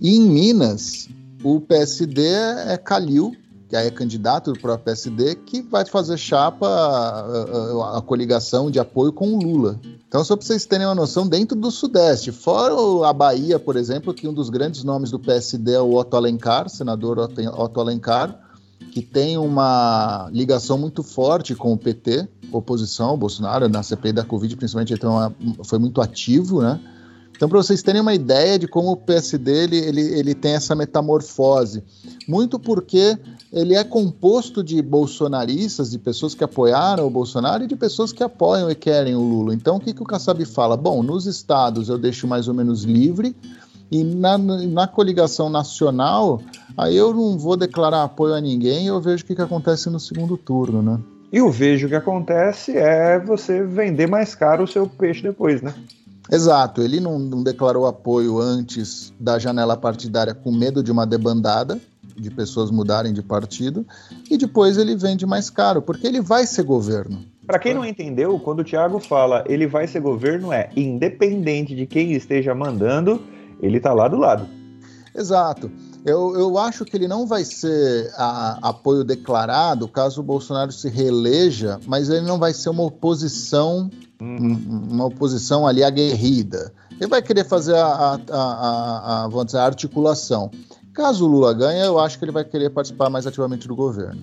[0.00, 1.08] E em Minas,
[1.44, 3.36] o PSD é Calil,
[3.68, 8.78] que é candidato do próprio PSD, que vai fazer chapa a, a, a, coligação de
[8.78, 9.78] apoio com o Lula.
[10.08, 12.74] Então, só para vocês terem uma noção, dentro do Sudeste, fora
[13.06, 16.70] a Bahia, por exemplo, que um dos grandes nomes do PSD é o Otto Alencar,
[16.70, 18.40] senador Otto Alencar,
[18.90, 24.24] que tem uma ligação muito forte com o PT, oposição ao Bolsonaro, na CPI da
[24.24, 25.34] Covid, principalmente, então,
[25.64, 26.80] foi muito ativo, né?
[27.38, 30.74] Então, para vocês terem uma ideia de como o PSD ele, ele, ele tem essa
[30.74, 31.84] metamorfose,
[32.26, 33.16] muito porque
[33.52, 38.24] ele é composto de bolsonaristas, de pessoas que apoiaram o Bolsonaro e de pessoas que
[38.24, 39.54] apoiam e querem o Lula.
[39.54, 40.76] Então, o que, que o Kassab fala?
[40.76, 43.36] Bom, nos estados eu deixo mais ou menos livre,
[43.88, 46.42] e na, na coligação nacional,
[46.76, 50.00] aí eu não vou declarar apoio a ninguém, eu vejo o que, que acontece no
[50.00, 50.98] segundo turno, né?
[51.32, 55.74] E o vejo que acontece é você vender mais caro o seu peixe depois, né?
[56.30, 61.80] Exato, ele não, não, declarou apoio antes da janela partidária com medo de uma debandada,
[62.16, 63.86] de pessoas mudarem de partido,
[64.30, 67.24] e depois ele vende mais caro, porque ele vai ser governo.
[67.46, 71.86] Para quem não entendeu, quando o Thiago fala ele vai ser governo, é independente de
[71.86, 73.22] quem esteja mandando,
[73.62, 74.46] ele está lá do lado.
[75.14, 75.70] Exato.
[76.04, 80.88] Eu, eu acho que ele não vai ser a, apoio declarado caso o Bolsonaro se
[80.88, 84.86] reeleja, mas ele não vai ser uma oposição, uhum.
[84.90, 86.72] uma oposição ali aguerrida.
[86.92, 90.50] Ele vai querer fazer a, a, a, dizer, a articulação.
[90.92, 94.22] Caso o Lula ganhe, eu acho que ele vai querer participar mais ativamente do governo.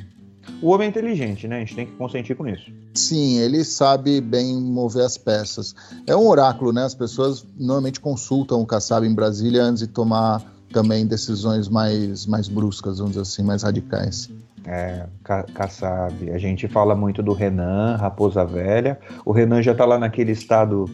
[0.61, 1.57] O homem é inteligente, né?
[1.57, 2.71] A gente tem que consentir com isso.
[2.93, 5.75] Sim, ele sabe bem mover as peças.
[6.07, 6.83] É um oráculo, né?
[6.83, 12.49] As pessoas normalmente consultam o Kassab em Brasília antes de tomar também decisões mais, mais
[12.49, 14.29] bruscas, vamos dizer assim, mais radicais.
[14.65, 16.31] É, Kassab.
[16.31, 18.99] A gente fala muito do Renan, Raposa Velha.
[19.23, 20.89] O Renan já está lá naquele estado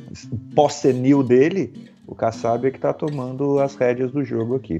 [0.54, 1.90] pós-senil dele.
[2.06, 4.78] O Kassab é que está tomando as rédeas do jogo aqui.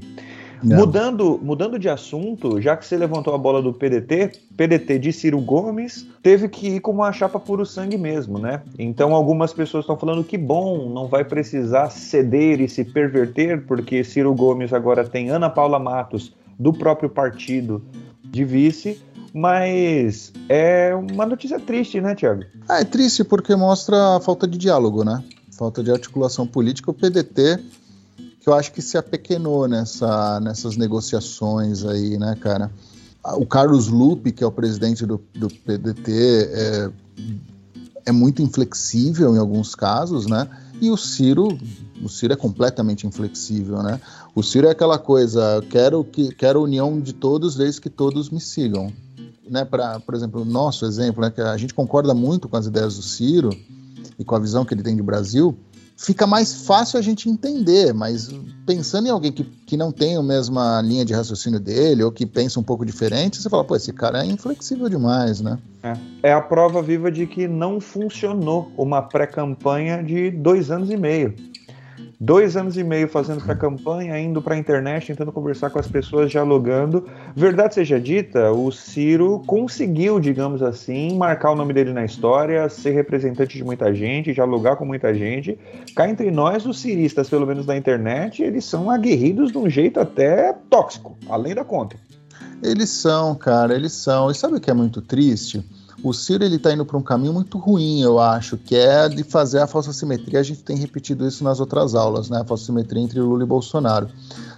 [0.62, 5.40] Mudando, mudando de assunto, já que você levantou a bola do PDT, PDT de Ciro
[5.40, 8.62] Gomes teve que ir com uma chapa puro sangue mesmo, né?
[8.78, 14.04] Então algumas pessoas estão falando que bom, não vai precisar ceder e se perverter, porque
[14.04, 17.82] Ciro Gomes agora tem Ana Paula Matos do próprio partido
[18.24, 19.00] de vice.
[19.34, 22.42] Mas é uma notícia triste, né, Tiago?
[22.68, 25.24] Ah, é triste porque mostra a falta de diálogo, né?
[25.56, 26.90] Falta de articulação política.
[26.90, 27.58] O PDT
[28.42, 32.72] que eu acho que se apequenou nessa, nessas negociações aí, né, cara?
[33.36, 36.10] O Carlos Lupe, que é o presidente do, do PDT,
[36.50, 36.90] é,
[38.06, 40.48] é muito inflexível em alguns casos, né?
[40.80, 41.56] E o Ciro,
[42.02, 44.00] o Ciro é completamente inflexível, né?
[44.34, 48.28] O Ciro é aquela coisa, quero que quero a união de todos desde que todos
[48.28, 48.92] me sigam,
[49.48, 49.64] né?
[49.64, 52.96] Para, por exemplo, o nosso exemplo, né, que a gente concorda muito com as ideias
[52.96, 53.56] do Ciro
[54.18, 55.56] e com a visão que ele tem de Brasil,
[55.96, 58.30] fica mais fácil a gente entender, mas
[58.66, 62.26] pensando em alguém que, que não tem a mesma linha de raciocínio dele ou que
[62.26, 65.58] pensa um pouco diferente, você fala, pô, esse cara é inflexível demais, né?
[65.82, 70.96] É, é a prova viva de que não funcionou uma pré-campanha de dois anos e
[70.96, 71.34] meio
[72.24, 75.88] dois anos e meio fazendo para campanha, indo para a internet, tentando conversar com as
[75.88, 77.04] pessoas, dialogando.
[77.34, 82.92] Verdade seja dita, o Ciro conseguiu, digamos assim, marcar o nome dele na história, ser
[82.92, 85.58] representante de muita gente, dialogar com muita gente.
[85.96, 89.98] Cá entre nós, os ciristas, pelo menos na internet, eles são aguerridos de um jeito
[89.98, 91.96] até tóxico, além da conta.
[92.62, 94.30] Eles são, cara, eles são.
[94.30, 95.64] E sabe o que é muito triste?
[96.02, 99.22] O Ciro ele está indo para um caminho muito ruim, eu acho, que é de
[99.22, 100.40] fazer a falsa simetria.
[100.40, 102.40] A gente tem repetido isso nas outras aulas, né?
[102.40, 104.08] A falsa simetria entre Lula e Bolsonaro.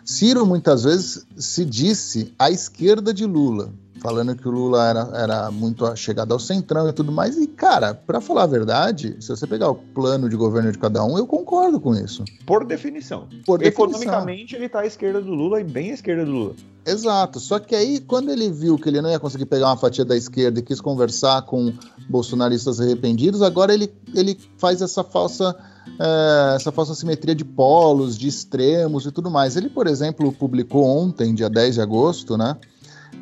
[0.04, 3.70] Ciro muitas vezes se disse à esquerda de Lula,
[4.04, 7.38] falando que o Lula era, era muito chegado ao centrão e tudo mais.
[7.38, 11.02] E, cara, para falar a verdade, se você pegar o plano de governo de cada
[11.02, 12.22] um, eu concordo com isso.
[12.44, 13.26] Por definição.
[13.46, 14.58] Por Economicamente, definição.
[14.58, 16.54] ele está à esquerda do Lula e bem à esquerda do Lula.
[16.84, 17.40] Exato.
[17.40, 20.14] Só que aí, quando ele viu que ele não ia conseguir pegar uma fatia da
[20.14, 21.72] esquerda e quis conversar com
[22.06, 25.56] bolsonaristas arrependidos, agora ele, ele faz essa falsa.
[25.98, 29.56] É, essa falsa simetria de polos, de extremos e tudo mais.
[29.56, 32.56] Ele, por exemplo, publicou ontem, dia 10 de agosto, né?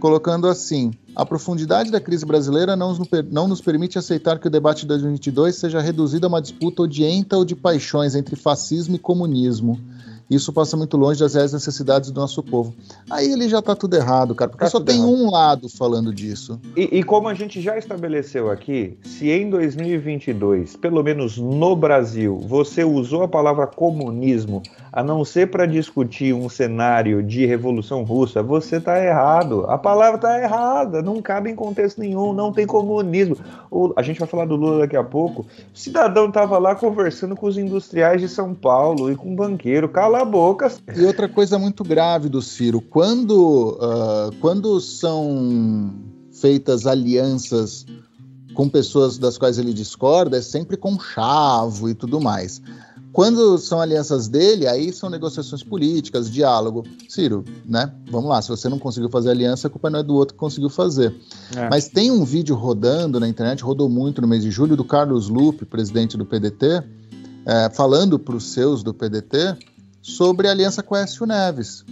[0.02, 4.50] Colocando assim: a profundidade da crise brasileira não nos, não nos permite aceitar que o
[4.50, 8.98] debate de 2022 seja reduzido a uma disputa odienta ou de paixões entre fascismo e
[8.98, 9.78] comunismo.
[10.34, 12.74] Isso passa muito longe das reais necessidades do nosso povo.
[13.10, 15.10] Aí ele já tá tudo errado, cara, porque tá só tem errado.
[15.10, 16.58] um lado falando disso.
[16.76, 22.38] E, e, como a gente já estabeleceu aqui, se em 2022, pelo menos no Brasil,
[22.46, 28.42] você usou a palavra comunismo a não ser para discutir um cenário de revolução russa,
[28.42, 29.64] você tá errado.
[29.66, 33.36] A palavra tá errada, não cabe em contexto nenhum, não tem comunismo.
[33.70, 35.46] O, a gente vai falar do Lula daqui a pouco.
[35.74, 39.88] O cidadão tava lá conversando com os industriais de São Paulo e com o banqueiro.
[39.88, 40.72] Cala a boca.
[40.96, 45.92] E outra coisa muito grave do Ciro, quando, uh, quando são
[46.32, 47.86] feitas alianças
[48.54, 52.60] com pessoas das quais ele discorda, é sempre com chavo e tudo mais.
[53.12, 56.82] Quando são alianças dele, aí são negociações políticas, diálogo.
[57.08, 57.92] Ciro, né?
[58.10, 60.40] Vamos lá, se você não conseguiu fazer aliança, a culpa não é do outro que
[60.40, 61.14] conseguiu fazer.
[61.54, 61.68] É.
[61.68, 65.28] Mas tem um vídeo rodando na internet, rodou muito no mês de julho, do Carlos
[65.28, 66.82] Lupe, presidente do PDT,
[67.44, 69.58] é, falando para os seus do PDT
[70.02, 71.84] sobre a aliança com Écio Neves.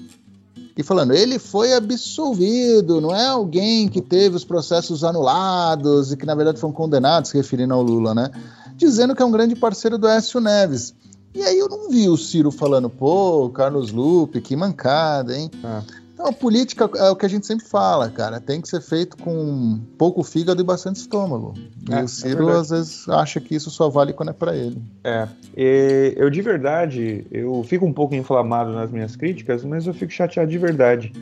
[0.76, 6.26] E falando, ele foi absolvido, não é alguém que teve os processos anulados e que
[6.26, 8.30] na verdade foram condenados, se referindo ao Lula, né?
[8.76, 10.94] Dizendo que é um grande parceiro do Écio Neves.
[11.34, 15.50] E aí eu não vi o Ciro falando, pô, Carlos Lupe, que mancada, hein?
[15.62, 15.82] Ah.
[16.24, 18.40] A política é o que a gente sempre fala, cara.
[18.40, 21.54] Tem que ser feito com pouco fígado e bastante estômago.
[21.88, 24.33] E é, o é Ciro, é às vezes, acha que isso só vale quando é
[24.33, 24.80] para ele.
[25.02, 25.26] É.
[25.56, 30.12] E eu, de verdade, eu fico um pouco inflamado nas minhas críticas, mas eu fico
[30.12, 31.12] chateado de verdade.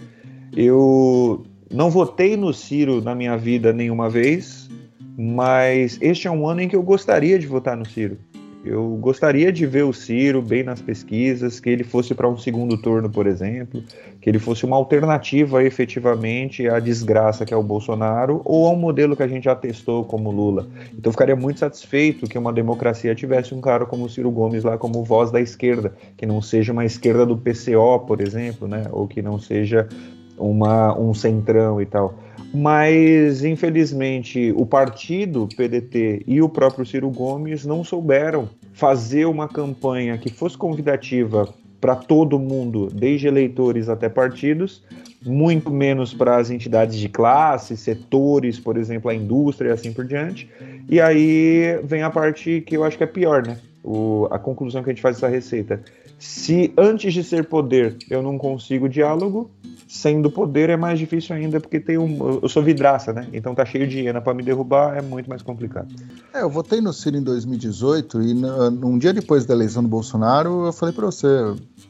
[0.56, 4.68] Eu não votei no Ciro na minha vida nenhuma vez,
[5.16, 8.18] mas este é um ano em que eu gostaria de votar no Ciro.
[8.64, 12.76] Eu gostaria de ver o Ciro bem nas pesquisas, que ele fosse para um segundo
[12.76, 13.82] turno, por exemplo,
[14.20, 19.16] que ele fosse uma alternativa efetivamente à desgraça que é o Bolsonaro ou ao modelo
[19.16, 20.66] que a gente já testou como Lula.
[20.92, 24.76] Então ficaria muito satisfeito que uma democracia tivesse um cara como o Ciro Gomes lá
[24.76, 29.06] como voz da esquerda, que não seja uma esquerda do PCO, por exemplo, né, ou
[29.06, 29.88] que não seja
[30.36, 32.14] uma, um centrão e tal
[32.52, 40.16] mas infelizmente o partido PDT e o próprio Ciro Gomes não souberam fazer uma campanha
[40.16, 44.82] que fosse convidativa para todo mundo, desde eleitores até partidos,
[45.24, 50.04] muito menos para as entidades de classe, setores, por exemplo, a indústria e assim por
[50.04, 50.48] diante.
[50.88, 53.58] E aí vem a parte que eu acho que é pior, né?
[53.84, 55.80] O, a conclusão que a gente faz dessa receita.
[56.18, 59.50] Se antes de ser poder eu não consigo diálogo,
[59.88, 62.40] sendo poder é mais difícil ainda, porque tem um.
[62.42, 63.26] Eu sou vidraça, né?
[63.32, 65.88] Então tá cheio de hiena para me derrubar, é muito mais complicado.
[66.34, 70.66] É, eu votei no Ciro em 2018 e num dia depois da eleição do Bolsonaro,
[70.66, 71.26] eu falei para você,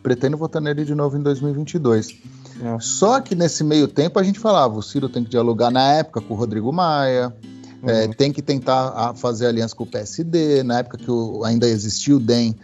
[0.00, 2.16] pretendo votar nele de novo em 2022.
[2.62, 2.78] É.
[2.78, 6.20] Só que nesse meio tempo a gente falava, o Ciro tem que dialogar na época
[6.20, 7.34] com o Rodrigo Maia,
[7.82, 7.90] é, uhum.
[7.90, 12.14] é, tem que tentar fazer aliança com o PSD, na época que o, ainda existia
[12.14, 12.54] o DEM,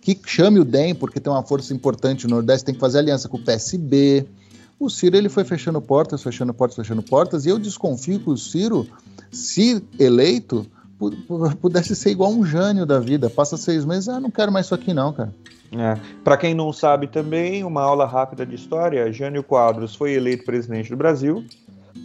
[0.00, 3.28] que chame o DEM, porque tem uma força importante no Nordeste, tem que fazer aliança
[3.28, 4.26] com o PSB.
[4.78, 8.36] O Ciro ele foi fechando portas, fechando portas, fechando portas, e eu desconfio que o
[8.36, 8.86] Ciro,
[9.30, 10.66] se eleito,
[11.60, 13.30] pudesse ser igual um Jânio da vida.
[13.30, 15.32] Passa seis meses, ah, não quero mais isso aqui não, cara.
[15.72, 15.98] É.
[16.22, 20.90] Para quem não sabe também, uma aula rápida de história, Jânio Quadros foi eleito presidente
[20.90, 21.44] do Brasil,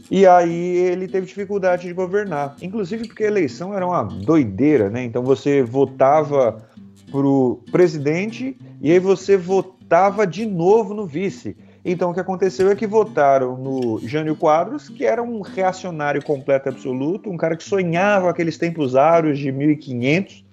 [0.10, 2.56] e aí ele teve dificuldade de governar.
[2.62, 5.04] Inclusive porque a eleição era uma doideira, né?
[5.04, 6.64] Então você votava
[7.12, 11.56] pro presidente e aí você votava de novo no vice.
[11.84, 16.70] Então o que aconteceu é que votaram no Jânio Quadros, que era um reacionário completo
[16.70, 20.44] absoluto, um cara que sonhava aqueles tempos áureos de 1500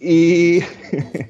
[0.00, 0.62] e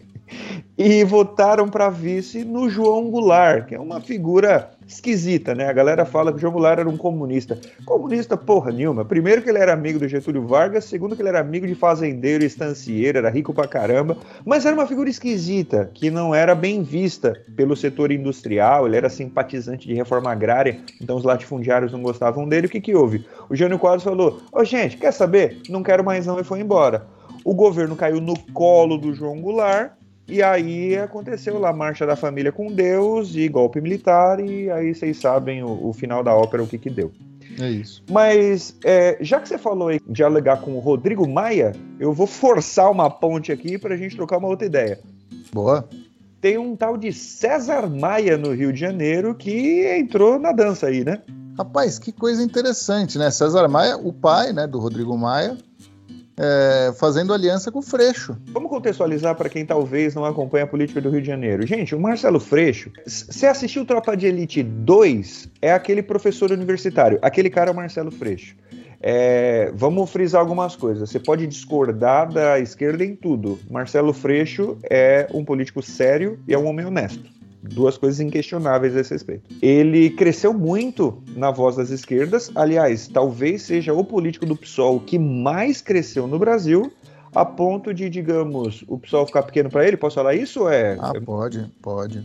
[0.79, 5.69] e votaram para vice no João Goulart, que é uma figura esquisita, né?
[5.69, 7.59] A galera fala que o João Goulart era um comunista.
[7.85, 9.05] Comunista porra nenhuma.
[9.05, 12.43] Primeiro que ele era amigo do Getúlio Vargas, segundo que ele era amigo de fazendeiro
[12.43, 16.83] e estancieiro, era rico pra caramba, mas era uma figura esquisita, que não era bem
[16.83, 22.49] vista pelo setor industrial, ele era simpatizante de reforma agrária, então os latifundiários não gostavam
[22.49, 22.67] dele.
[22.67, 23.25] O que que houve?
[23.49, 25.59] O Jânio Quadros falou, ô oh, gente, quer saber?
[25.69, 27.07] Não quero mais não e foi embora.
[27.45, 29.93] O governo caiu no colo do João Goulart,
[30.31, 34.95] e aí aconteceu lá a marcha da família com Deus e golpe militar, e aí
[34.95, 37.11] vocês sabem o, o final da ópera, o que que deu.
[37.59, 38.03] É isso.
[38.09, 42.27] Mas, é, já que você falou aí de alegar com o Rodrigo Maia, eu vou
[42.27, 44.99] forçar uma ponte aqui para a gente trocar uma outra ideia.
[45.53, 45.89] Boa.
[46.41, 51.05] Tem um tal de César Maia no Rio de Janeiro que entrou na dança aí,
[51.05, 51.21] né?
[51.59, 53.31] Rapaz, que coisa interessante, né?
[53.31, 55.59] César Maia, o pai né, do Rodrigo Maia,
[56.39, 58.37] é, fazendo aliança com o Freixo.
[58.49, 61.67] Vamos contextualizar para quem talvez não acompanha a política do Rio de Janeiro.
[61.67, 67.19] Gente, o Marcelo Freixo, você assistiu Tropa de Elite 2, é aquele professor universitário.
[67.23, 68.57] Aquele cara é o Marcelo Freixo.
[69.03, 71.09] É, vamos frisar algumas coisas.
[71.09, 73.59] Você pode discordar da esquerda em tudo.
[73.71, 79.01] Marcelo Freixo é um político sério e é um homem honesto duas coisas inquestionáveis a
[79.01, 79.55] esse respeito.
[79.61, 85.19] Ele cresceu muito na voz das esquerdas, aliás, talvez seja o político do PSOL que
[85.19, 86.93] mais cresceu no Brasil,
[87.35, 89.97] a ponto de, digamos, o PSOL ficar pequeno para ele.
[89.97, 90.69] Posso falar isso?
[90.69, 90.97] É...
[91.01, 92.25] Ah, pode, pode.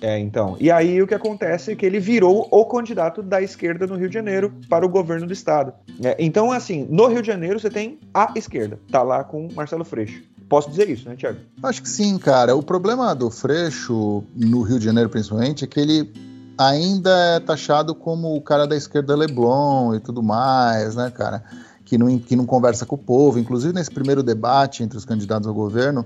[0.00, 0.56] É, então.
[0.58, 4.08] E aí o que acontece é que ele virou o candidato da esquerda no Rio
[4.08, 5.72] de Janeiro para o governo do estado.
[6.02, 9.84] É, então, assim, no Rio de Janeiro você tem a esquerda, tá lá com Marcelo
[9.84, 10.22] Freixo.
[10.50, 11.38] Posso dizer isso, né, Tiago?
[11.62, 12.56] Acho que sim, cara.
[12.56, 16.12] O problema do Freixo, no Rio de Janeiro principalmente, é que ele
[16.58, 21.44] ainda é taxado como o cara da esquerda Leblon e tudo mais, né, cara?
[21.84, 23.38] Que não, que não conversa com o povo.
[23.38, 26.04] Inclusive, nesse primeiro debate entre os candidatos ao governo,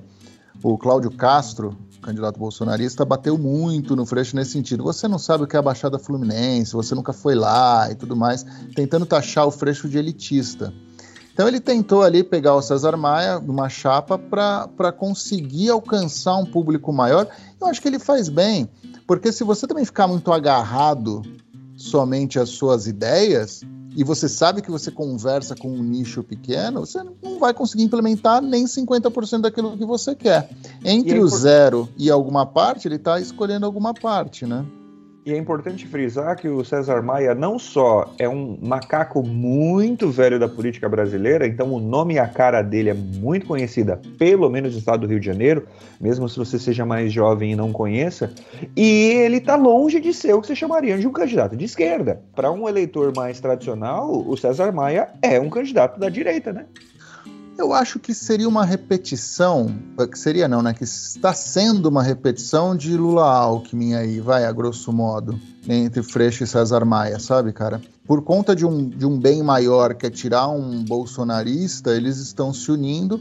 [0.62, 4.84] o Cláudio Castro, candidato bolsonarista, bateu muito no Freixo nesse sentido.
[4.84, 8.14] Você não sabe o que é a Baixada Fluminense, você nunca foi lá e tudo
[8.14, 8.44] mais,
[8.76, 10.70] tentando taxar o Freixo de elitista.
[11.34, 16.92] Então ele tentou ali pegar o César Maia numa chapa para conseguir alcançar um público
[16.92, 17.26] maior.
[17.60, 18.68] Eu acho que ele faz bem,
[19.04, 21.22] porque se você também ficar muito agarrado
[21.76, 23.62] somente às suas ideias,
[23.96, 28.40] e você sabe que você conversa com um nicho pequeno, você não vai conseguir implementar
[28.40, 30.50] nem 50% daquilo que você quer.
[30.84, 34.64] Entre o zero e alguma parte, ele está escolhendo alguma parte, né?
[35.26, 40.38] E é importante frisar que o César Maia não só é um macaco muito velho
[40.38, 44.74] da política brasileira, então o nome e a cara dele é muito conhecida, pelo menos
[44.74, 45.66] no estado do Rio de Janeiro,
[45.98, 48.34] mesmo se você seja mais jovem e não conheça,
[48.76, 52.20] e ele está longe de ser o que você chamaria de um candidato de esquerda.
[52.36, 56.66] Para um eleitor mais tradicional, o César Maia é um candidato da direita, né?
[57.56, 59.72] Eu acho que seria uma repetição,
[60.10, 60.74] que seria não, né?
[60.74, 65.38] Que está sendo uma repetição de Lula Alckmin aí, vai, a grosso modo,
[65.68, 67.80] entre Freixo e César Maia, sabe, cara?
[68.06, 72.52] Por conta de um, de um bem maior que é tirar um bolsonarista, eles estão
[72.52, 73.20] se unindo.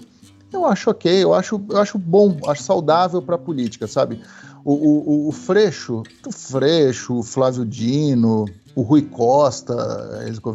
[0.51, 4.19] Eu acho ok, eu acho, eu acho bom, acho saudável para a política, sabe?
[4.65, 9.73] O, o, o Freixo, o Freixo, o Flávio Dino, o Rui Costa,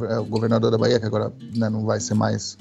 [0.09, 2.57] é o governador da Bahia, que agora né, não vai ser mais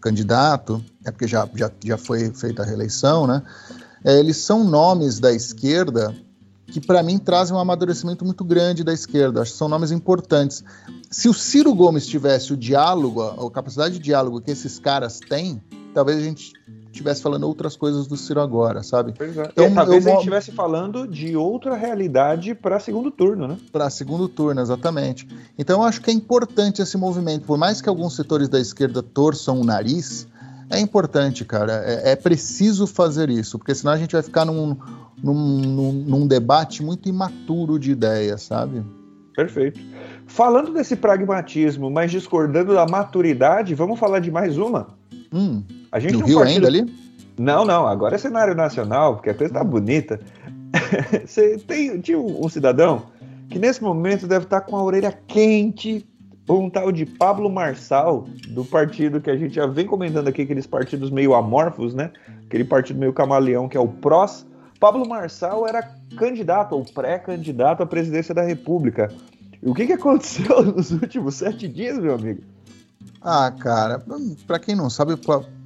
[0.00, 3.42] candidato, é porque já, já, já foi feita a reeleição, né?
[4.04, 6.14] É, eles são nomes da esquerda
[6.66, 9.42] que, para mim, trazem um amadurecimento muito grande da esquerda.
[9.42, 10.64] Acho que são nomes importantes.
[11.10, 15.60] Se o Ciro Gomes tivesse o diálogo, a capacidade de diálogo que esses caras têm,
[15.92, 16.52] talvez a gente
[16.92, 19.14] estivesse falando outras coisas do Ciro agora, sabe?
[19.16, 19.48] Pois é.
[19.52, 23.56] Então, talvez eu, a gente estivesse falando de outra realidade para segundo turno, né?
[23.72, 25.26] Para segundo turno, exatamente.
[25.58, 29.02] Então eu acho que é importante esse movimento, por mais que alguns setores da esquerda
[29.02, 30.26] torçam o nariz,
[30.68, 31.82] é importante, cara.
[31.84, 34.76] É, é preciso fazer isso, porque senão a gente vai ficar num,
[35.22, 38.82] num, num, num debate muito imaturo de ideias, sabe?
[39.34, 39.80] Perfeito.
[40.26, 44.99] Falando desse pragmatismo, mas discordando da maturidade, vamos falar de mais uma?
[45.32, 45.62] Hum.
[45.90, 46.66] A gente no Rio partido...
[46.66, 46.94] ainda ali?
[47.38, 50.20] Não, não, agora é cenário nacional, porque a coisa tá bonita.
[51.24, 53.04] Você tem, tinha um, um, cidadão
[53.48, 56.06] que nesse momento deve estar tá com a orelha quente,
[56.48, 60.66] um tal de Pablo Marçal, do partido que a gente já vem comentando aqui, aqueles
[60.66, 62.10] partidos meio amorfos, né?
[62.46, 64.46] Aquele partido meio camaleão que é o PROS.
[64.78, 65.82] Pablo Marçal era
[66.16, 69.12] candidato ou pré-candidato à presidência da República.
[69.62, 72.42] E o que, que aconteceu nos últimos sete dias, meu amigo?
[73.22, 74.02] Ah, cara,
[74.46, 75.18] para quem não sabe, o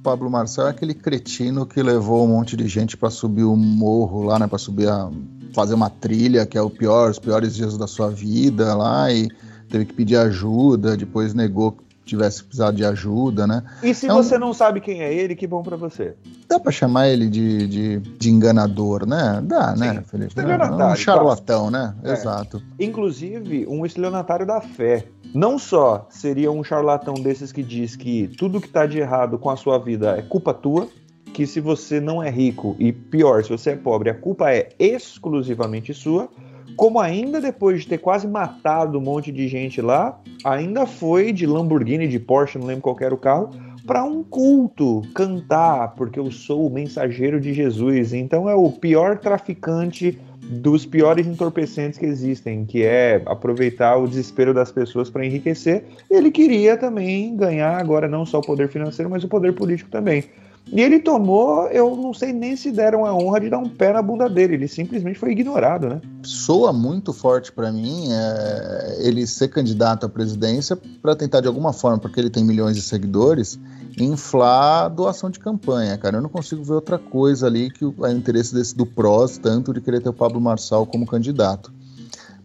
[0.03, 4.23] Pablo Marcel é aquele cretino que levou um monte de gente para subir o morro
[4.23, 5.09] lá, né, para subir a
[5.53, 9.29] fazer uma trilha, que é o pior, os piores dias da sua vida lá e
[9.69, 13.63] teve que pedir ajuda, depois negou tivesse precisado de ajuda, né?
[13.81, 16.15] E se é você não sabe quem é ele, que bom para você.
[16.47, 19.41] Dá para chamar ele de, de, de, enganador, né?
[19.43, 19.95] Dá, né, Sim.
[19.95, 20.33] né, Felipe?
[20.41, 21.95] Um charlatão, né?
[22.03, 22.13] É.
[22.13, 22.61] Exato.
[22.79, 25.07] Inclusive, um estelionatário da fé.
[25.35, 29.49] Não só seria um charlatão desses que diz que tudo que tá de errado com
[29.49, 30.87] a sua vida é culpa tua,
[31.33, 34.69] que se você não é rico e pior, se você é pobre, a culpa é
[34.79, 36.29] exclusivamente sua,
[36.77, 41.45] como ainda depois de ter quase matado um monte de gente lá, ainda foi de
[41.45, 43.49] Lamborghini, de Porsche, não lembro qual era o carro,
[43.85, 48.13] para um culto cantar, porque eu sou o mensageiro de Jesus.
[48.13, 50.17] Então é o pior traficante
[50.49, 55.83] dos piores entorpecentes que existem, que é aproveitar o desespero das pessoas para enriquecer.
[56.09, 60.23] Ele queria também ganhar agora não só o poder financeiro, mas o poder político também.
[60.71, 63.93] E ele tomou, eu não sei nem se deram a honra de dar um pé
[63.93, 66.01] na bunda dele, ele simplesmente foi ignorado, né?
[66.23, 71.71] Soa muito forte para mim é, ele ser candidato à presidência para tentar de alguma
[71.71, 73.59] forma, porque ele tem milhões de seguidores,
[73.97, 76.17] inflar a doação de campanha, cara.
[76.17, 79.81] Eu não consigo ver outra coisa ali que o interesse desse do PROS, tanto de
[79.81, 81.71] querer ter o Pablo Marçal como candidato.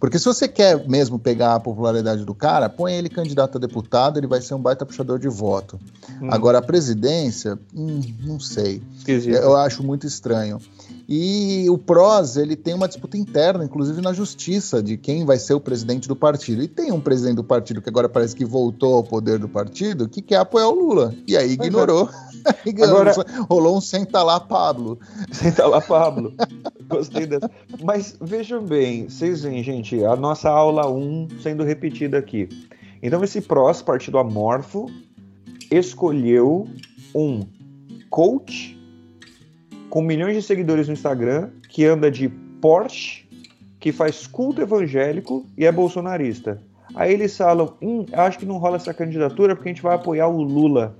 [0.00, 4.18] Porque se você quer mesmo pegar a popularidade do cara, põe ele candidato a deputado,
[4.18, 5.78] ele vai ser um baita puxador de voto.
[6.22, 6.28] Hum.
[6.30, 8.82] Agora, a presidência, hum, não sei.
[8.96, 9.34] Esquisito.
[9.34, 10.58] Eu acho muito estranho.
[11.12, 15.54] E o PROS, ele tem uma disputa interna, inclusive na justiça, de quem vai ser
[15.54, 16.62] o presidente do partido.
[16.62, 20.08] E tem um presidente do partido que agora parece que voltou ao poder do partido,
[20.08, 21.12] que quer apoiar o Lula.
[21.26, 21.52] E aí é.
[21.52, 22.08] ignorou.
[22.80, 23.12] Agora...
[23.50, 24.98] Rolou um senta lá, Pablo.
[25.30, 26.32] Senta lá, Pablo.
[26.88, 27.50] Gostei dessa.
[27.82, 32.48] Mas vejam bem, vocês veem, gente, a nossa aula 1 sendo repetida aqui.
[33.02, 34.86] Então, esse PROS, partido amorfo,
[35.70, 36.66] escolheu
[37.14, 37.40] um
[38.08, 38.79] coach
[39.90, 42.28] com milhões de seguidores no Instagram, que anda de
[42.60, 43.28] Porsche,
[43.78, 46.62] que faz culto evangélico e é bolsonarista.
[46.94, 50.28] Aí eles falam: hum, acho que não rola essa candidatura porque a gente vai apoiar
[50.28, 50.96] o Lula.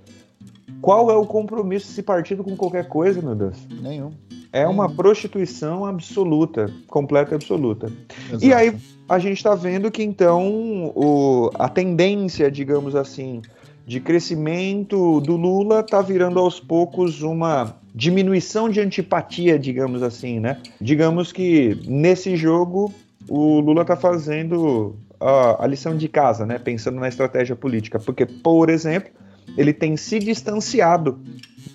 [0.81, 3.57] Qual é o compromisso desse partido com qualquer coisa, meu Deus?
[3.83, 4.13] Nenhum.
[4.53, 7.93] É uma prostituição absoluta, completa e absoluta.
[8.29, 8.45] Exato.
[8.45, 8.77] E aí
[9.09, 13.43] a gente está vendo que então o, a tendência, digamos assim,
[13.87, 20.59] de crescimento do Lula está virando aos poucos uma diminuição de antipatia, digamos assim, né?
[20.81, 22.93] Digamos que nesse jogo
[23.29, 26.59] o Lula está fazendo a, a, lição de casa, né?
[26.59, 29.11] Pensando na estratégia política, porque, por exemplo,
[29.57, 31.21] ele tem se distanciado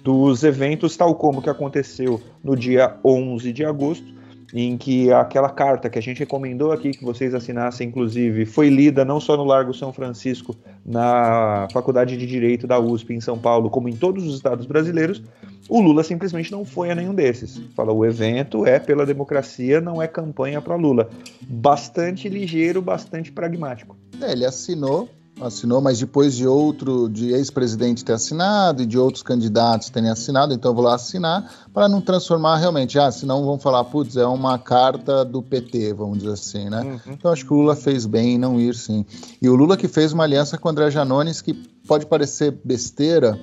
[0.04, 4.15] dos eventos tal como que aconteceu no dia 11 de agosto,
[4.58, 9.04] em que aquela carta que a gente recomendou aqui que vocês assinassem, inclusive, foi lida
[9.04, 13.70] não só no Largo São Francisco, na Faculdade de Direito da USP em São Paulo,
[13.70, 15.22] como em todos os estados brasileiros,
[15.68, 17.58] o Lula simplesmente não foi a nenhum desses.
[17.76, 21.10] Fala, o evento é pela democracia, não é campanha para Lula.
[21.42, 23.98] Bastante ligeiro, bastante pragmático.
[24.22, 25.10] É, ele assinou
[25.42, 30.54] assinou, mas depois de outro, de ex-presidente ter assinado e de outros candidatos terem assinado,
[30.54, 34.26] então eu vou lá assinar para não transformar realmente, ah, senão vão falar, putz, é
[34.26, 36.82] uma carta do PT, vamos dizer assim, né?
[36.82, 37.14] Uhum.
[37.14, 39.06] Então acho que o Lula fez bem em não ir, sim.
[39.42, 41.54] E o Lula que fez uma aliança com o André Janones que
[41.86, 43.40] pode parecer besteira,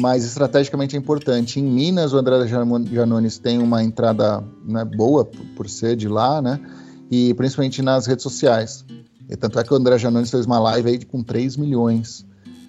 [0.00, 1.60] mas estrategicamente é importante.
[1.60, 6.60] Em Minas, o André Janones tem uma entrada né, boa por ser de lá, né?
[7.10, 8.84] E principalmente nas redes sociais.
[9.28, 12.26] E tanto é que o André Janones fez uma live aí com 3 milhões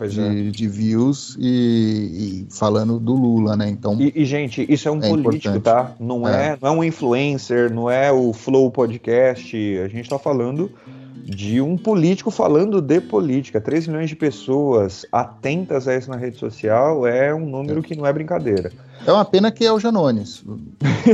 [0.07, 0.51] de, é.
[0.51, 3.70] de, views e, e, falando do Lula, né?
[3.70, 3.99] Então.
[3.99, 5.64] E, e gente, isso é um é político, importante.
[5.64, 5.95] tá?
[5.99, 6.49] Não é.
[6.49, 6.57] é.
[6.62, 9.55] não é um influencer, não é o Flow Podcast.
[9.80, 10.72] A gente tá falando
[11.24, 13.60] de um político falando de política.
[13.60, 17.84] 3 milhões de pessoas atentas a isso na rede social é um número é.
[17.84, 18.72] que não é brincadeira.
[19.05, 20.43] É uma pena que é o Janones.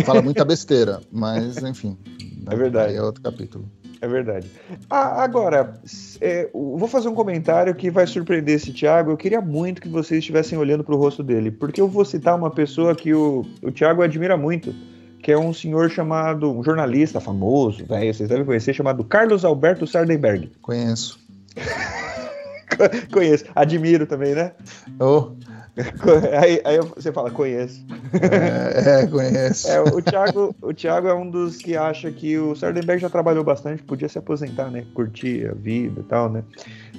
[0.05, 1.97] Fala muita besteira, mas enfim.
[2.47, 2.93] É verdade.
[2.93, 3.65] É outro capítulo.
[4.01, 4.49] É verdade.
[4.89, 5.79] Ah, agora,
[6.21, 9.11] é, vou fazer um comentário que vai surpreender esse Thiago.
[9.11, 12.35] Eu queria muito que vocês estivessem olhando para o rosto dele, porque eu vou citar
[12.35, 14.73] uma pessoa que o, o Thiago admira muito,
[15.21, 20.51] que é um senhor chamado, um jornalista famoso, vocês devem conhecer, chamado Carlos Alberto Sardenberg.
[20.61, 21.19] Conheço.
[23.11, 23.45] Conheço.
[23.55, 24.51] Admiro também, né?
[24.99, 25.31] Oh.
[26.39, 27.85] Aí, aí, você fala, conheço.
[28.31, 29.67] É, é conheço.
[29.67, 33.43] É, o, Thiago, o Thiago é um dos que acha que o Sardenberg já trabalhou
[33.43, 34.85] bastante, podia se aposentar, né?
[34.93, 36.43] Curtir a vida e tal, né?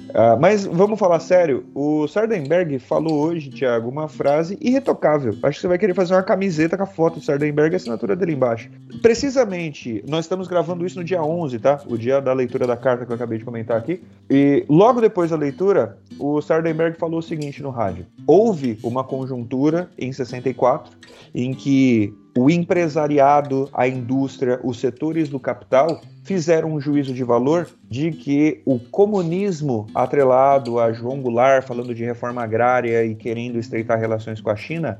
[0.09, 5.35] Uh, mas vamos falar sério, o Sardenberg falou hoje, Thiago, uma frase irretocável.
[5.43, 7.77] Acho que você vai querer fazer uma camiseta com a foto do Sardenberg e a
[7.77, 8.69] assinatura dele embaixo.
[9.01, 11.81] Precisamente, nós estamos gravando isso no dia 11, tá?
[11.87, 14.01] O dia da leitura da carta que eu acabei de comentar aqui.
[14.29, 19.89] E logo depois da leitura, o Sardenberg falou o seguinte no rádio: houve uma conjuntura
[19.97, 20.97] em 64
[21.35, 27.67] em que o empresariado, a indústria, os setores do capital fizeram um juízo de valor
[27.89, 33.99] de que o comunismo atrelado a João Goulart falando de reforma agrária e querendo estreitar
[33.99, 34.99] relações com a China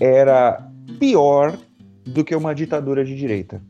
[0.00, 0.68] era
[0.98, 1.56] pior
[2.04, 3.62] do que uma ditadura de direita.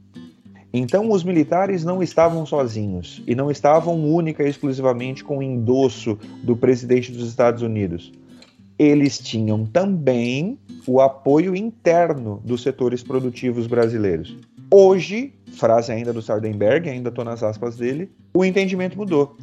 [0.72, 6.18] Então os militares não estavam sozinhos e não estavam única e exclusivamente com o endosso
[6.42, 8.10] do presidente dos Estados Unidos.
[8.78, 14.36] Eles tinham também o apoio interno dos setores produtivos brasileiros.
[14.70, 19.36] Hoje, frase ainda do Sardenberg, ainda estou nas aspas dele, o entendimento mudou.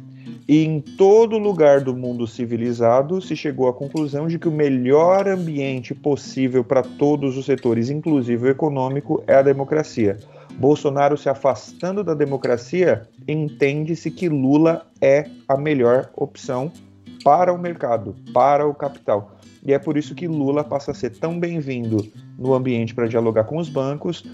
[0.48, 5.28] E em todo lugar do mundo civilizado se chegou à conclusão de que o melhor
[5.28, 10.18] ambiente possível para todos os setores, inclusive o econômico, é a democracia.
[10.58, 16.70] Bolsonaro se afastando da democracia, entende-se que Lula é a melhor opção
[17.22, 19.36] para o mercado, para o capital.
[19.64, 22.04] E é por isso que Lula passa a ser tão bem-vindo
[22.38, 24.24] no ambiente para dialogar com os bancos,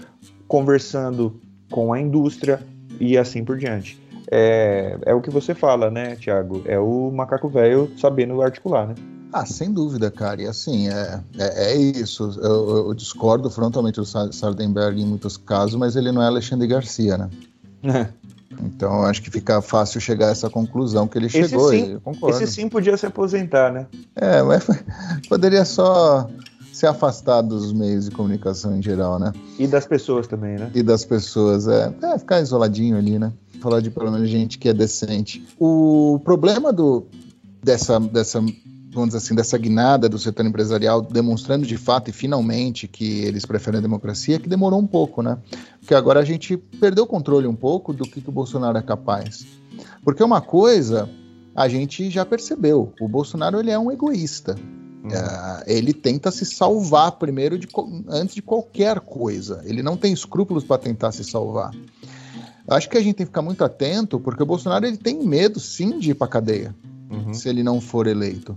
[0.47, 2.59] conversando com a indústria
[2.99, 4.01] e assim por diante.
[4.31, 6.61] É, é o que você fala, né, Tiago?
[6.65, 8.95] É o macaco velho sabendo articular, né?
[9.31, 10.41] Ah, sem dúvida, cara.
[10.41, 12.37] E assim, é, é, é isso.
[12.41, 17.17] Eu, eu, discordo frontalmente do Sardenberg em muitos casos, mas ele não é Alexandre Garcia,
[17.17, 17.29] né?
[18.61, 21.69] Então acho que fica fácil chegar a essa conclusão que ele esse chegou.
[21.69, 23.87] Sim, esse sim podia se aposentar, né?
[24.15, 24.65] É, mas
[25.29, 26.29] poderia só
[26.71, 29.33] se afastar dos meios de comunicação em geral, né?
[29.57, 30.71] E das pessoas também, né?
[30.73, 31.93] E das pessoas, é.
[32.01, 33.33] é ficar isoladinho ali, né?
[33.61, 35.45] Falar de pelo menos gente que é decente.
[35.59, 37.05] O problema do,
[37.61, 38.41] dessa, dessa
[38.99, 43.45] vamos dizer assim, dessa guinada do setor empresarial, demonstrando de fato e finalmente que eles
[43.45, 45.37] preferem a democracia, que demorou um pouco, né?
[45.79, 48.81] Porque agora a gente perdeu o controle um pouco do que, que o Bolsonaro é
[48.81, 49.45] capaz.
[50.03, 51.09] Porque uma coisa
[51.55, 54.55] a gente já percebeu, o Bolsonaro ele é um egoísta.
[55.03, 55.09] Uhum.
[55.09, 57.67] Uh, ele tenta se salvar primeiro de,
[58.07, 59.61] antes de qualquer coisa.
[59.65, 61.71] Ele não tem escrúpulos para tentar se salvar.
[62.67, 65.59] Acho que a gente tem que ficar muito atento, porque o Bolsonaro ele tem medo
[65.59, 66.75] sim de ir para cadeia,
[67.09, 67.33] uhum.
[67.33, 68.55] se ele não for eleito.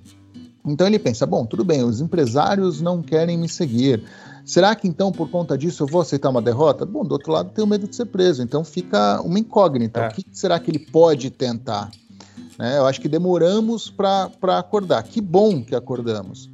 [0.65, 4.05] Então ele pensa: bom, tudo bem, os empresários não querem me seguir.
[4.45, 6.85] Será que então, por conta disso, eu vou aceitar uma derrota?
[6.85, 8.43] Bom, do outro lado, tenho medo de ser preso.
[8.43, 10.01] Então fica uma incógnita.
[10.01, 10.09] É.
[10.09, 11.91] O que será que ele pode tentar?
[12.59, 12.79] Né?
[12.79, 15.03] Eu acho que demoramos para acordar.
[15.05, 16.51] Que bom que acordamos.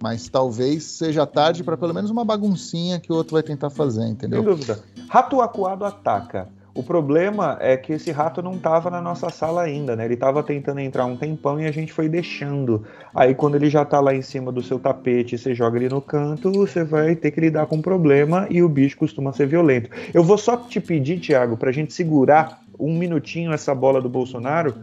[0.00, 4.06] Mas talvez seja tarde para pelo menos uma baguncinha que o outro vai tentar fazer,
[4.06, 4.42] entendeu?
[4.42, 4.82] Sem dúvida.
[5.08, 6.48] Rato acuado ataca.
[6.74, 10.06] O problema é que esse rato não estava na nossa sala ainda, né?
[10.06, 12.84] Ele estava tentando entrar um tempão e a gente foi deixando.
[13.14, 16.00] Aí quando ele já está lá em cima do seu tapete, você joga ele no
[16.00, 19.90] canto, você vai ter que lidar com um problema e o bicho costuma ser violento.
[20.14, 24.08] Eu vou só te pedir, Thiago, para a gente segurar um minutinho essa bola do
[24.08, 24.74] Bolsonaro,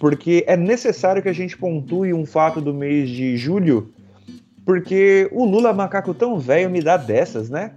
[0.00, 3.92] porque é necessário que a gente pontue um fato do mês de julho,
[4.64, 7.72] porque o Lula macaco tão velho me dá dessas, né?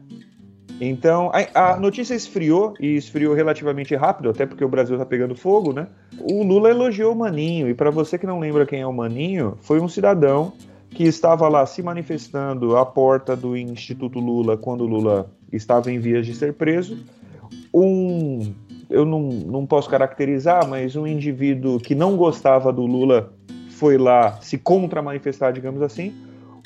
[0.80, 5.36] Então, a, a, notícia esfriou, e esfriou relativamente rápido, até porque o Brasil está pegando
[5.36, 5.88] fogo, né?
[6.20, 9.58] O Lula elogiou o Maninho, e para você que não lembra quem é o Maninho,
[9.62, 10.54] foi um cidadão
[10.90, 16.00] que estava lá se manifestando à porta do Instituto Lula quando o Lula estava em
[16.00, 16.98] vias de ser preso.
[17.74, 18.54] Um,
[18.90, 23.34] eu não, não posso caracterizar, mas um indivíduo que não gostava do Lula
[23.70, 26.14] foi lá se contra-manifestar, digamos assim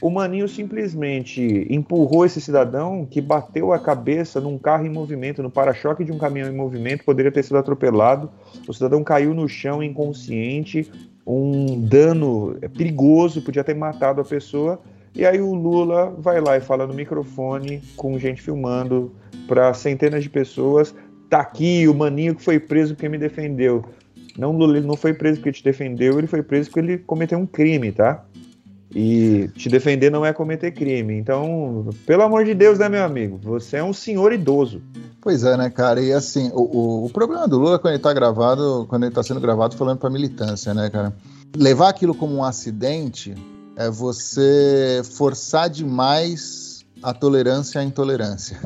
[0.02, 5.52] o Maninho simplesmente empurrou esse cidadão que bateu a cabeça num carro em movimento, no
[5.52, 8.30] para-choque de um caminhão em movimento, poderia ter sido atropelado.
[8.68, 10.92] O cidadão caiu no chão inconsciente,
[11.26, 14.82] um dano perigoso, podia ter matado a pessoa.
[15.14, 19.12] E aí o Lula vai lá e fala no microfone, com gente filmando,
[19.48, 20.96] para centenas de pessoas:
[21.30, 23.86] tá aqui o Maninho que foi preso porque me defendeu.
[24.36, 27.38] Não, Lula, ele não foi preso porque te defendeu, ele foi preso porque ele cometeu
[27.38, 28.26] um crime, tá?
[28.94, 31.18] E te defender não é cometer crime.
[31.18, 33.40] Então, pelo amor de Deus, né, meu amigo?
[33.44, 34.82] Você é um senhor idoso.
[35.22, 36.02] Pois é, né, cara?
[36.02, 39.24] E assim, o, o, o problema do Lula quando ele tá gravado, quando ele tá
[39.24, 41.14] sendo gravado falando pra militância, né, cara?
[41.56, 43.34] Levar aquilo como um acidente
[43.76, 46.71] é você forçar demais
[47.04, 48.60] a tolerância à intolerância.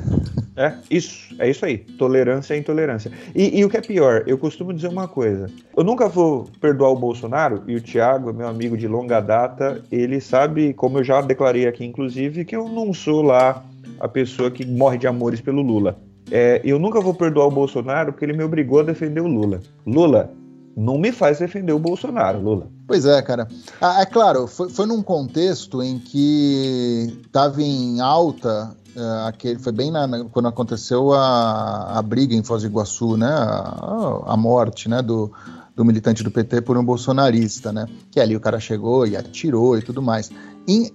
[0.58, 1.78] É, isso, é isso aí.
[1.78, 3.12] Tolerância é intolerância.
[3.36, 5.50] E, e, o que é pior, eu costumo dizer uma coisa.
[5.76, 10.22] Eu nunca vou perdoar o Bolsonaro, e o Thiago, meu amigo de longa data, ele
[10.22, 13.66] sabe, como eu já declarei aqui, inclusive, que eu não sou lá
[14.00, 15.98] a pessoa que morre de amores pelo Lula.
[16.32, 19.62] É, eu nunca vou perdoar o Bolsonaro porque ele me obrigou a defender o Lula.
[19.86, 20.32] Lula,
[20.76, 22.68] não me faz defender o Bolsonaro, Lula.
[22.88, 23.48] Pois é, cara.
[23.80, 29.74] Ah, é claro, foi, foi num contexto em que estava em alta Uh, aquele foi
[29.74, 33.28] bem na, na, quando aconteceu a, a briga em Foz do Iguaçu, né?
[33.28, 35.02] A, a, morte, né?
[35.02, 35.34] Do,
[35.76, 37.88] do militante do PT por um bolsonarista, né?
[38.10, 40.32] Que ali o cara chegou e atirou e tudo mais.
[40.66, 40.90] In,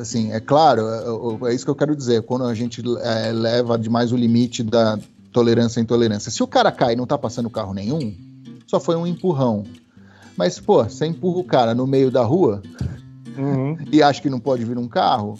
[0.00, 2.22] assim, é claro, é, é, isso que eu quero dizer.
[2.22, 4.98] Quando a gente é, leva demais o limite da
[5.30, 6.30] tolerância à intolerância.
[6.30, 8.14] Se o cara cai e não tá passando carro nenhum,
[8.72, 9.64] só foi um empurrão.
[10.34, 12.62] Mas, pô, você empurra o cara no meio da rua
[13.36, 13.76] uhum.
[13.92, 15.38] e acha que não pode vir um carro,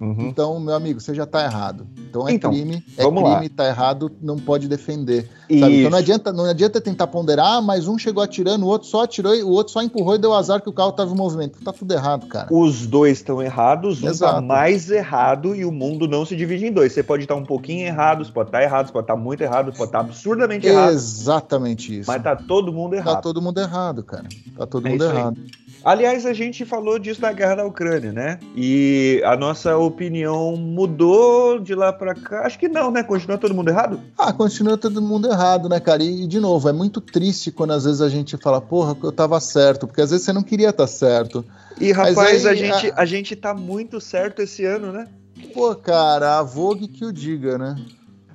[0.00, 0.28] Uhum.
[0.28, 1.86] Então, meu amigo, você já está errado.
[2.08, 3.42] Então é então, crime, é crime, lá.
[3.54, 5.28] tá errado, não pode defender.
[5.48, 9.04] Então não adianta, não adianta tentar ponderar, ah, mas um chegou atirando, o outro só
[9.04, 11.62] atirou, o outro só empurrou e deu azar que o carro estava em movimento.
[11.62, 12.48] Tá tudo errado, cara.
[12.50, 16.72] Os dois estão errados, um está mais errado e o mundo não se divide em
[16.72, 16.92] dois.
[16.92, 19.72] Você pode estar um pouquinho errado, você pode estar errado, você pode estar muito errado,
[19.72, 20.92] você pode estar absurdamente errado.
[20.92, 22.10] Exatamente isso.
[22.10, 23.14] Mas tá todo mundo tá errado.
[23.14, 24.28] Tá todo mundo errado, cara.
[24.56, 25.36] Tá todo é mundo errado.
[25.38, 25.65] Aí.
[25.86, 28.40] Aliás, a gente falou disso na guerra da Ucrânia, né?
[28.56, 32.44] E a nossa opinião mudou de lá para cá.
[32.44, 33.04] Acho que não, né?
[33.04, 34.00] Continua todo mundo errado?
[34.18, 36.02] Ah, continua todo mundo errado, né, cara?
[36.02, 39.38] E, de novo, é muito triste quando às vezes a gente fala, porra, eu tava
[39.38, 41.44] certo, porque às vezes você não queria estar tá certo.
[41.80, 42.94] E rapaz, aí, a, gente, a...
[43.02, 45.06] a gente tá muito certo esse ano, né?
[45.54, 47.76] Pô, cara, a Vogue que o diga, né?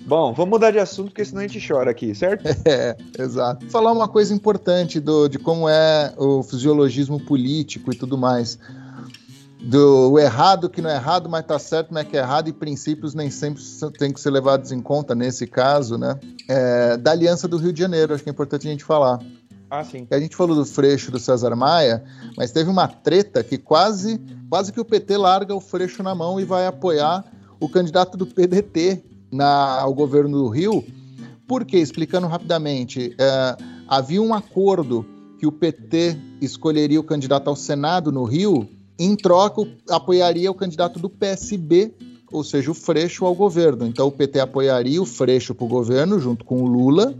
[0.05, 2.43] Bom, vamos mudar de assunto, porque senão a gente chora aqui, certo?
[2.65, 3.65] É, exato.
[3.69, 8.57] Falar uma coisa importante do, de como é o fisiologismo político e tudo mais.
[9.61, 12.53] Do errado que não é errado, mas tá certo, mas é que é errado, e
[12.53, 13.61] princípios nem sempre
[13.97, 16.19] tem que ser levados em conta, nesse caso, né?
[16.49, 19.19] É, da Aliança do Rio de Janeiro, acho que é importante a gente falar.
[19.69, 20.07] Ah, sim.
[20.11, 22.03] A gente falou do Freixo do César Maia,
[22.35, 26.39] mas teve uma treta que quase, quase que o PT larga o Freixo na mão
[26.39, 27.23] e vai apoiar
[27.59, 29.01] o candidato do PDT,
[29.31, 30.83] na, ao governo do Rio,
[31.47, 33.57] porque, explicando rapidamente, é,
[33.87, 35.05] havia um acordo
[35.39, 38.69] que o PT escolheria o candidato ao Senado no Rio,
[38.99, 41.93] em troca apoiaria o candidato do PSB,
[42.31, 43.85] ou seja, o Freixo ao governo.
[43.85, 47.13] Então o PT apoiaria o Freixo para o governo, junto com o Lula,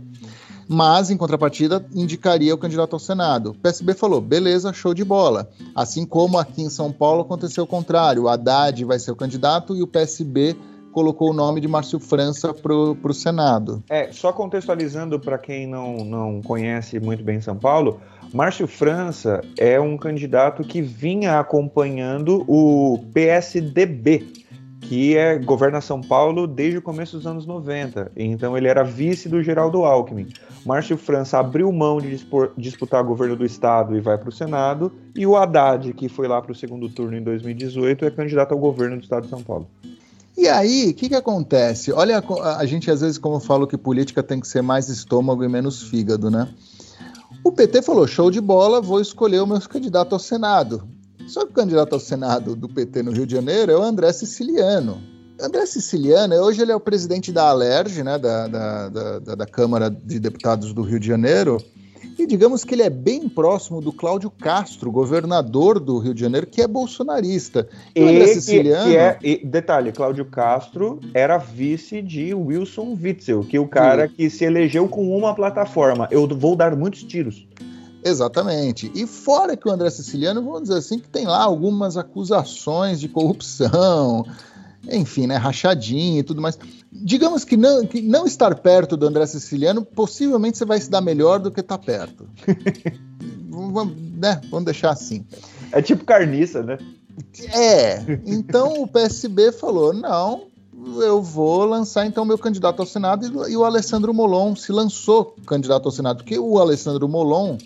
[0.68, 3.50] mas em contrapartida indicaria o candidato ao Senado.
[3.50, 5.50] O PSB falou: beleza, show de bola.
[5.74, 9.76] Assim como aqui em São Paulo aconteceu o contrário: o Haddad vai ser o candidato
[9.76, 10.56] e o PSB
[10.92, 13.82] colocou o nome de Márcio França para o Senado.
[13.88, 18.00] É, só contextualizando para quem não, não conhece muito bem São Paulo,
[18.32, 24.26] Márcio França é um candidato que vinha acompanhando o PSDB,
[24.80, 28.12] que é governa São Paulo desde o começo dos anos 90.
[28.16, 30.28] Então ele era vice do Geraldo Alckmin.
[30.64, 34.32] Márcio França abriu mão de dispor, disputar o governo do estado e vai para o
[34.32, 34.92] Senado.
[35.14, 38.58] E o Haddad, que foi lá para o segundo turno em 2018, é candidato ao
[38.58, 39.68] governo do estado de São Paulo.
[40.36, 41.92] E aí, o que, que acontece?
[41.92, 44.88] Olha, a, a gente às vezes, como eu falo, que política tem que ser mais
[44.88, 46.48] estômago e menos fígado, né?
[47.44, 50.88] O PT falou: show de bola, vou escolher o meu candidato ao Senado.
[51.26, 54.12] Só que o candidato ao Senado do PT no Rio de Janeiro é o André
[54.12, 55.00] Siciliano.
[55.40, 59.90] André Siciliano, hoje ele é o presidente da Alerj, né, da, da, da, da Câmara
[59.90, 61.58] de Deputados do Rio de Janeiro,
[62.18, 66.46] e digamos que ele é bem próximo do Cláudio Castro, governador do Rio de Janeiro,
[66.46, 67.68] que é bolsonarista.
[67.94, 68.92] E, André Siciliano...
[68.92, 74.14] É, e, detalhe, Cláudio Castro era vice de Wilson Witzel, que é o cara Sim.
[74.14, 76.08] que se elegeu com uma plataforma.
[76.10, 77.46] Eu vou dar muitos tiros.
[78.04, 78.90] Exatamente.
[78.94, 83.08] E fora que o André Siciliano, vamos dizer assim, que tem lá algumas acusações de
[83.08, 84.26] corrupção,
[84.90, 86.58] enfim, né, rachadinho e tudo mais.
[86.92, 91.00] Digamos que não, que não estar perto do André Siciliano, possivelmente você vai se dar
[91.00, 92.28] melhor do que estar tá perto.
[93.48, 95.24] vamos, né, vamos deixar assim.
[95.72, 96.78] É tipo carniça, né?
[97.52, 98.02] É.
[98.26, 100.48] Então o PSB falou: não,
[101.00, 105.34] eu vou lançar então meu candidato ao Senado e, e o Alessandro Molon se lançou
[105.46, 107.56] candidato ao Senado, porque o Alessandro Molon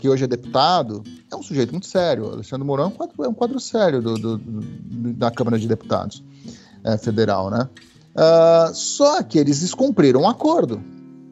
[0.00, 2.24] que hoje é deputado, é um sujeito muito sério.
[2.24, 5.58] O Alexandre Mourão é um quadro, é um quadro sério do, do, do, da Câmara
[5.58, 6.22] de Deputados
[6.82, 7.68] é, Federal, né?
[8.14, 10.82] Uh, só que eles descumpriram um acordo.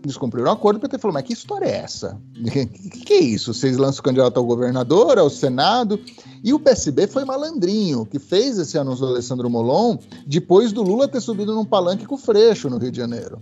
[0.05, 2.21] Descumpriram um acordo, o PT falou, mas que história é essa?
[2.39, 3.53] O que, que, é isso?
[3.53, 6.01] Vocês lançam o candidato ao governador, ao Senado,
[6.43, 11.09] e o PSB foi malandrinho, que fez esse anúncio do Alessandro Molon depois do Lula
[11.09, 13.39] ter subido num palanque com o Freixo no Rio de Janeiro.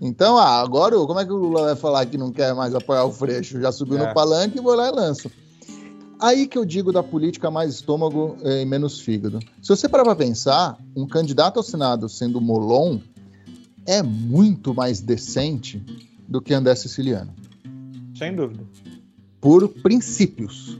[0.00, 3.04] Então, ah, agora como é que o Lula vai falar que não quer mais apoiar
[3.04, 3.60] o Freixo?
[3.60, 4.08] Já subiu é.
[4.08, 5.30] no palanque e vou lá e lanço.
[6.22, 9.40] Aí que eu digo da política mais estômago eh, e menos fígado.
[9.60, 13.00] Se você parar para pensar, um candidato ao Senado sendo Molon
[13.84, 15.82] é muito mais decente
[16.28, 17.34] do que André Siciliano.
[18.16, 18.64] Sem dúvida.
[19.40, 20.78] Por princípios.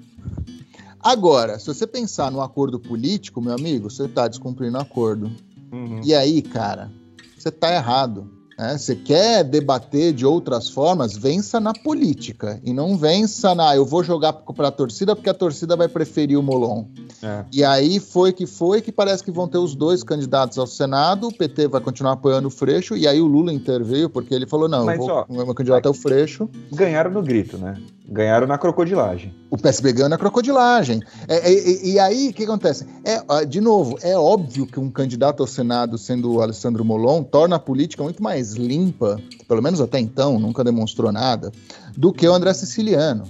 [1.01, 5.33] Agora, se você pensar no acordo político, meu amigo, você está descumprindo o acordo.
[5.73, 6.01] Uhum.
[6.05, 6.89] E aí, cara,
[7.37, 8.31] você está errado.
[8.63, 13.85] É, você quer debater de outras formas, vença na política e não vença na eu
[13.85, 16.85] vou jogar para a torcida porque a torcida vai preferir o Molon.
[17.21, 17.45] É.
[17.53, 21.27] E aí foi que foi que parece que vão ter os dois candidatos ao Senado,
[21.27, 24.69] o PT vai continuar apoiando o Freixo e aí o Lula interveio porque ele falou
[24.69, 26.49] não, Mas, eu vou, ó, o meu candidato é o Freixo.
[26.71, 27.77] Ganharam no grito, né?
[28.09, 29.35] Ganharam na crocodilagem.
[29.49, 31.01] O PSB ganhou na crocodilagem.
[31.29, 32.85] É, é, e, aí, o que acontece?
[33.05, 37.57] É, de novo, é óbvio que um candidato ao Senado, sendo o Alessandro Molon, torna
[37.57, 41.53] a política muito mais limpa, pelo menos até então, nunca demonstrou nada,
[41.97, 43.25] do que o André Siciliano.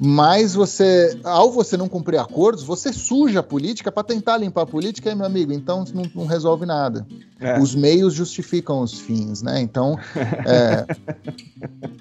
[0.00, 4.66] Mas você, ao você não cumprir acordos, você suja a política para tentar limpar a
[4.66, 7.06] política, meu amigo, então não, não resolve nada.
[7.40, 7.58] É.
[7.58, 9.60] Os meios justificam os fins, né?
[9.60, 9.98] Então.
[10.46, 10.86] É,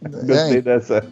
[0.10, 1.06] Gostei é, dessa.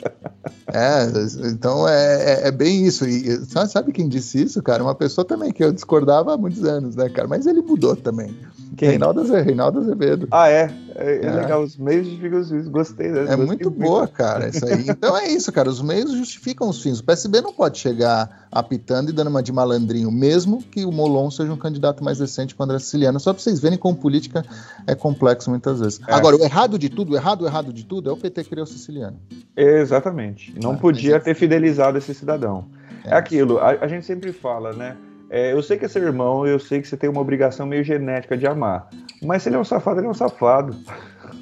[0.68, 3.08] É, então é, é, é, bem isso.
[3.08, 4.84] E sabe quem disse isso, cara?
[4.84, 7.28] Uma pessoa também que eu discordava há muitos anos, né, cara?
[7.28, 8.36] Mas ele mudou também.
[8.76, 8.90] Quem?
[8.90, 10.28] Reinaldo, Reinaldo Azevedo.
[10.32, 10.74] Ah, é?
[10.96, 11.32] É, é, é.
[11.32, 11.62] legal.
[11.64, 12.68] Os meios justificam os fins.
[12.68, 13.34] Gostei dessa.
[13.34, 14.14] É muito boa, muito.
[14.14, 14.86] cara, isso aí.
[14.89, 15.70] Então é isso, cara.
[15.70, 17.00] Os meios justificam os fins.
[17.00, 21.32] O PSB não pode chegar apitando e dando uma de malandrinho, mesmo que o Molon
[21.32, 23.20] seja um candidato mais decente com o André Siciliano.
[23.20, 24.46] Só pra vocês verem como política
[24.86, 26.00] é complexo muitas vezes.
[26.08, 26.14] É.
[26.14, 28.62] Agora, o errado de tudo, o errado, o errado de tudo é o PT querer
[28.62, 29.18] o siciliano.
[29.56, 30.54] Exatamente.
[30.62, 32.66] Não ah, podia ter fidelizado esse cidadão.
[33.04, 34.96] É, é aquilo, a, a gente sempre fala, né?
[35.34, 37.84] É, eu sei que é seu irmão, eu sei que você tem uma obrigação meio
[37.84, 38.88] genética de amar.
[39.20, 40.78] Mas se ele é um safado, ele é um safado.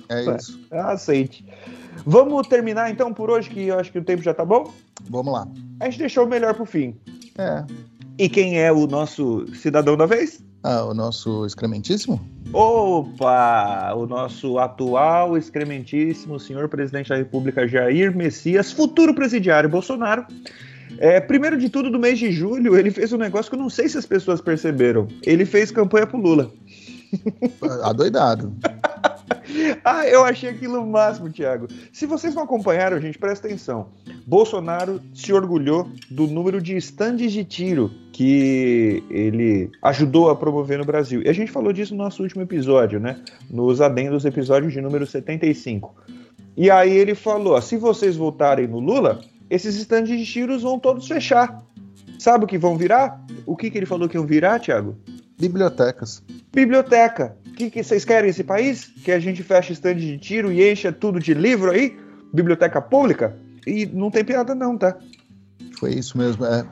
[0.07, 0.57] É isso.
[0.71, 1.45] Aceite.
[2.05, 4.71] Vamos terminar então por hoje, que eu acho que o tempo já tá bom?
[5.09, 5.45] Vamos lá.
[5.81, 6.95] A gente deixou o melhor pro fim.
[7.37, 7.65] É.
[8.17, 10.41] E quem é o nosso cidadão da vez?
[10.63, 12.17] Ah, o nosso excrementíssimo?
[12.53, 13.93] Opa!
[13.93, 20.25] O nosso atual excrementíssimo senhor presidente da República Jair Messias, futuro presidiário Bolsonaro.
[21.01, 23.71] É, primeiro de tudo, do mês de julho, ele fez um negócio que eu não
[23.71, 25.07] sei se as pessoas perceberam.
[25.23, 26.51] Ele fez campanha pro Lula.
[27.81, 28.53] Adoidado.
[29.83, 31.67] ah, eu achei aquilo o máximo, Thiago.
[31.91, 33.87] Se vocês não acompanharam, gente, presta atenção.
[34.27, 40.85] Bolsonaro se orgulhou do número de estandes de tiro que ele ajudou a promover no
[40.85, 41.23] Brasil.
[41.25, 43.19] E a gente falou disso no nosso último episódio, né?
[43.49, 45.95] Nos adendos episódios de número 75.
[46.55, 49.19] E aí ele falou: se vocês votarem no Lula,
[49.51, 51.61] esses estandes de tiros vão todos fechar.
[52.17, 53.21] Sabe o que vão virar?
[53.45, 54.97] O que, que ele falou que iam virar, Thiago?
[55.37, 56.23] Bibliotecas.
[56.53, 57.35] Biblioteca.
[57.47, 58.85] O que, que vocês querem esse país?
[59.03, 61.97] Que a gente feche estande de tiro e encha tudo de livro aí?
[62.33, 63.37] Biblioteca pública?
[63.67, 64.97] E não tem piada não, tá?
[65.77, 66.65] Foi isso mesmo, é.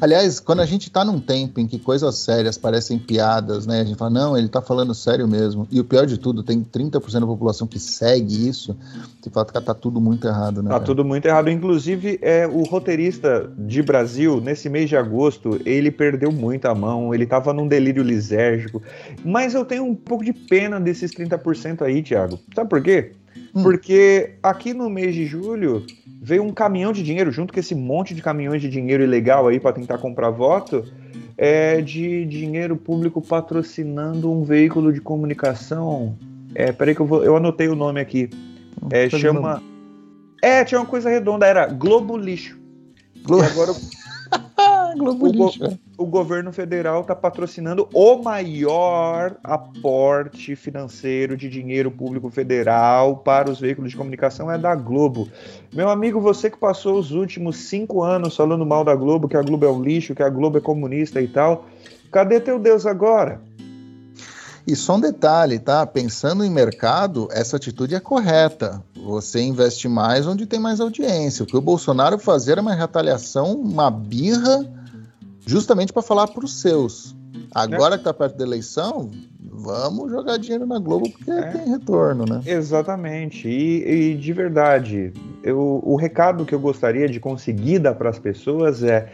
[0.00, 3.80] Aliás, quando a gente está num tempo em que coisas sérias parecem piadas, né?
[3.80, 5.66] A gente fala, não, ele está falando sério mesmo.
[5.70, 8.76] E o pior de tudo, tem 30% da população que segue isso.
[9.20, 10.70] Você fala que tá tudo muito errado, né?
[10.70, 11.50] Tá tudo muito errado.
[11.50, 17.12] Inclusive, é, o roteirista de Brasil, nesse mês de agosto, ele perdeu muito a mão,
[17.12, 18.80] ele estava num delírio lisérgico.
[19.24, 22.38] Mas eu tenho um pouco de pena desses 30% aí, Thiago.
[22.54, 23.12] Sabe por quê?
[23.56, 23.62] Hum.
[23.62, 25.86] Porque aqui no mês de julho
[26.20, 29.58] veio um caminhão de dinheiro, junto com esse monte de caminhões de dinheiro ilegal aí
[29.58, 30.84] para tentar comprar voto,
[31.38, 36.14] é, de dinheiro público patrocinando um veículo de comunicação.
[36.54, 38.28] É, peraí que eu, vou, eu anotei o nome aqui.
[38.90, 39.62] É, chama.
[40.42, 42.58] É, tinha uma coisa redonda, era Globo Lixo.
[43.24, 43.42] Globo...
[43.42, 43.72] E agora
[44.98, 45.60] Globo o, Lixo.
[45.60, 53.50] Go o governo federal está patrocinando o maior aporte financeiro de dinheiro público federal para
[53.50, 55.28] os veículos de comunicação é da Globo.
[55.72, 59.42] Meu amigo, você que passou os últimos cinco anos falando mal da Globo, que a
[59.42, 61.66] Globo é um lixo, que a Globo é comunista e tal,
[62.12, 63.40] cadê teu Deus agora?
[64.66, 65.86] E só um detalhe, tá?
[65.86, 68.82] Pensando em mercado, essa atitude é correta.
[68.96, 71.44] Você investe mais onde tem mais audiência.
[71.44, 74.75] O que o Bolsonaro fazer era uma retaliação, uma birra
[75.46, 77.14] justamente para falar para os seus.
[77.54, 77.98] Agora é.
[77.98, 81.52] que está perto da eleição, vamos jogar dinheiro na Globo porque é.
[81.52, 82.42] tem retorno, né?
[82.44, 83.48] Exatamente.
[83.48, 88.18] E, e de verdade, eu, o recado que eu gostaria de conseguir dar para as
[88.18, 89.10] pessoas é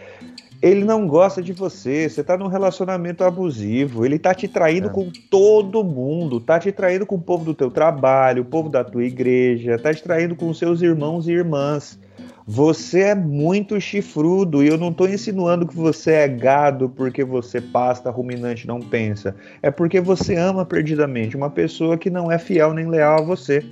[0.62, 4.90] ele não gosta de você, você tá num relacionamento abusivo, ele tá te traindo é.
[4.90, 8.84] com todo mundo, tá te traindo com o povo do teu trabalho, o povo da
[8.84, 11.98] tua igreja, tá te traindo com seus irmãos e irmãs.
[12.46, 17.60] Você é muito chifrudo e eu não estou insinuando que você é gado porque você
[17.60, 19.34] pasta ruminante não pensa.
[19.62, 23.64] É porque você ama perdidamente uma pessoa que não é fiel nem leal a você.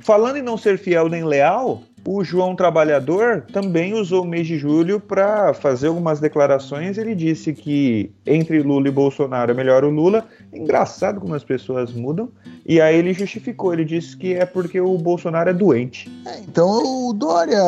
[0.00, 4.58] Falando em não ser fiel nem leal, o João Trabalhador também usou o mês de
[4.58, 6.96] julho para fazer algumas declarações.
[6.96, 10.24] Ele disse que entre Lula e Bolsonaro é melhor o Lula.
[10.52, 12.30] Engraçado como as pessoas mudam.
[12.66, 16.10] E aí ele justificou, ele disse que é porque o Bolsonaro é doente.
[16.26, 17.62] É, então o Dória,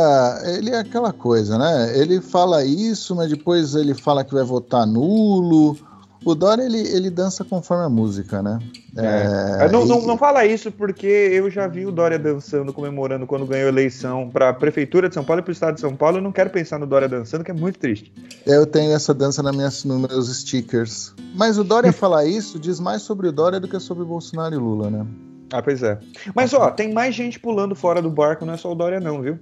[0.56, 1.92] ele é aquela coisa, né?
[1.98, 5.76] Ele fala isso, mas depois ele fala que vai votar nulo.
[6.24, 8.58] O Dória, ele, ele dança conforme a música, né?
[8.96, 9.64] É.
[9.64, 9.88] É, não, e...
[9.88, 13.68] não, não, fala isso porque eu já vi o Dória dançando, comemorando quando ganhou a
[13.68, 16.18] eleição para a Prefeitura de São Paulo e para o Estado de São Paulo.
[16.18, 18.12] Eu não quero pensar no Dória dançando, que é muito triste.
[18.46, 21.14] Eu tenho essa dança nas minhas, nos meus stickers.
[21.34, 24.54] Mas o Dória falar isso diz mais sobre o Dória do que sobre o Bolsonaro
[24.54, 25.06] e Lula, né?
[25.52, 25.98] Ah, pois é.
[26.34, 29.20] Mas, ó, tem mais gente pulando fora do barco, não é só o Dória, não,
[29.20, 29.38] viu?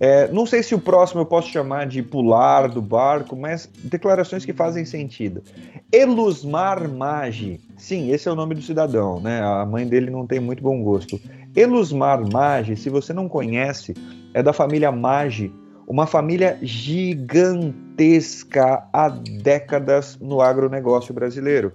[0.00, 4.46] É, não sei se o próximo eu posso chamar de pular do barco, mas declarações
[4.46, 5.42] que fazem sentido.
[5.92, 7.60] Elusmar Magi.
[7.76, 9.42] Sim, esse é o nome do cidadão, né?
[9.42, 11.20] A mãe dele não tem muito bom gosto.
[11.54, 13.94] Elusmar Magi, se você não conhece,
[14.32, 15.52] é da família Magi,
[15.86, 17.98] uma família gigantesca
[18.92, 21.74] há décadas no agronegócio brasileiro.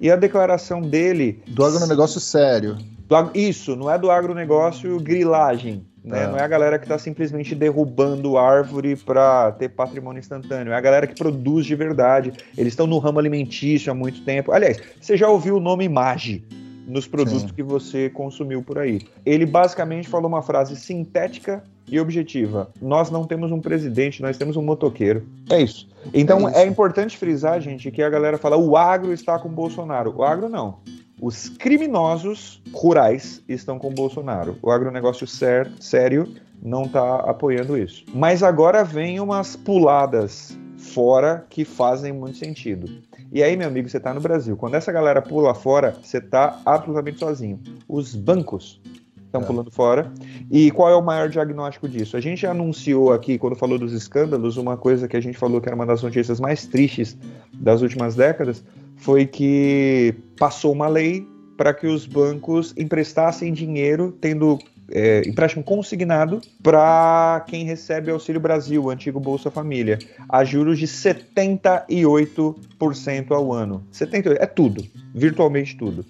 [0.00, 1.42] E a declaração dele.
[1.48, 2.76] Do agronegócio sério.
[3.08, 6.24] Do, isso, não é do agronegócio grilagem, né?
[6.24, 6.26] É.
[6.26, 10.72] Não é a galera que está simplesmente derrubando árvore para ter patrimônio instantâneo.
[10.72, 12.32] É a galera que produz de verdade.
[12.56, 14.50] Eles estão no ramo alimentício há muito tempo.
[14.50, 16.42] Aliás, você já ouviu o nome Magi
[16.86, 17.48] nos produtos Sim.
[17.48, 19.02] que você consumiu por aí.
[19.26, 22.70] Ele basicamente falou uma frase sintética e objetiva.
[22.80, 25.26] Nós não temos um presidente, nós temos um motoqueiro.
[25.50, 25.86] É isso.
[26.14, 26.60] Então é, isso.
[26.60, 30.14] é importante frisar, gente, que a galera fala o agro está com o Bolsonaro.
[30.16, 30.78] O agro não.
[31.20, 34.56] Os criminosos rurais estão com o Bolsonaro.
[34.62, 36.28] O agronegócio ser, sério
[36.62, 38.04] não está apoiando isso.
[38.14, 42.88] Mas agora vem umas puladas fora que fazem muito sentido.
[43.30, 44.56] E aí, meu amigo, você está no Brasil.
[44.56, 47.60] Quando essa galera pula fora, você está absolutamente sozinho.
[47.86, 48.80] Os bancos
[49.26, 49.44] estão é.
[49.44, 50.10] pulando fora.
[50.50, 52.16] E qual é o maior diagnóstico disso?
[52.16, 55.68] A gente anunciou aqui, quando falou dos escândalos, uma coisa que a gente falou que
[55.68, 57.16] era uma das notícias mais tristes
[57.52, 58.64] das últimas décadas,
[58.96, 61.26] foi que passou uma lei
[61.56, 64.58] para que os bancos emprestassem dinheiro, tendo
[64.90, 73.32] é, empréstimo consignado para quem recebe Auxílio Brasil, antigo Bolsa Família, a juros de 78%
[73.32, 73.84] ao ano.
[73.90, 76.06] 78, é tudo, virtualmente tudo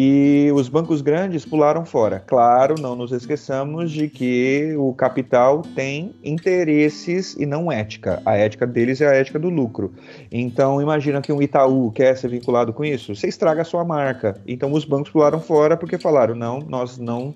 [0.00, 2.22] e os bancos grandes pularam fora.
[2.24, 8.22] Claro, não nos esqueçamos de que o capital tem interesses e não ética.
[8.24, 9.92] A ética deles é a ética do lucro.
[10.30, 14.40] Então, imagina que um Itaú quer ser vinculado com isso, você estraga a sua marca.
[14.46, 17.34] Então, os bancos pularam fora porque falaram: não, nós não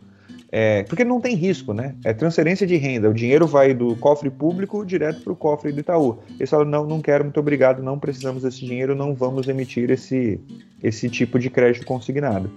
[0.55, 1.94] é, porque não tem risco, né?
[2.05, 3.09] É transferência de renda.
[3.09, 6.18] O dinheiro vai do cofre público direto para o cofre do Itaú.
[6.38, 10.38] Eles falam: não, não quero, muito obrigado, não precisamos desse dinheiro, não vamos emitir esse,
[10.82, 12.50] esse tipo de crédito consignado.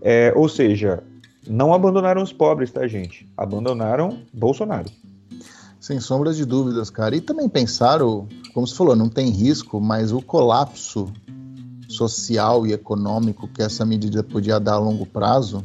[0.00, 1.02] É, ou seja,
[1.46, 3.28] não abandonaram os pobres, tá, gente?
[3.36, 4.88] Abandonaram Bolsonaro.
[5.78, 7.14] Sem sombra de dúvidas, cara.
[7.14, 11.12] E também pensaram, como você falou, não tem risco, mas o colapso
[11.86, 15.62] social e econômico que essa medida podia dar a longo prazo,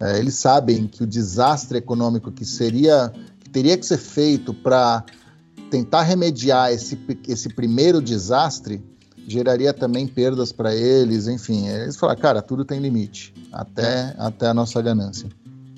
[0.00, 5.04] é, eles sabem que o desastre econômico que seria, que teria que ser feito para
[5.70, 8.82] tentar remediar esse, esse primeiro desastre,
[9.26, 11.68] geraria também perdas para eles, enfim.
[11.68, 15.28] Eles falaram, cara, tudo tem limite, até, até a nossa ganância.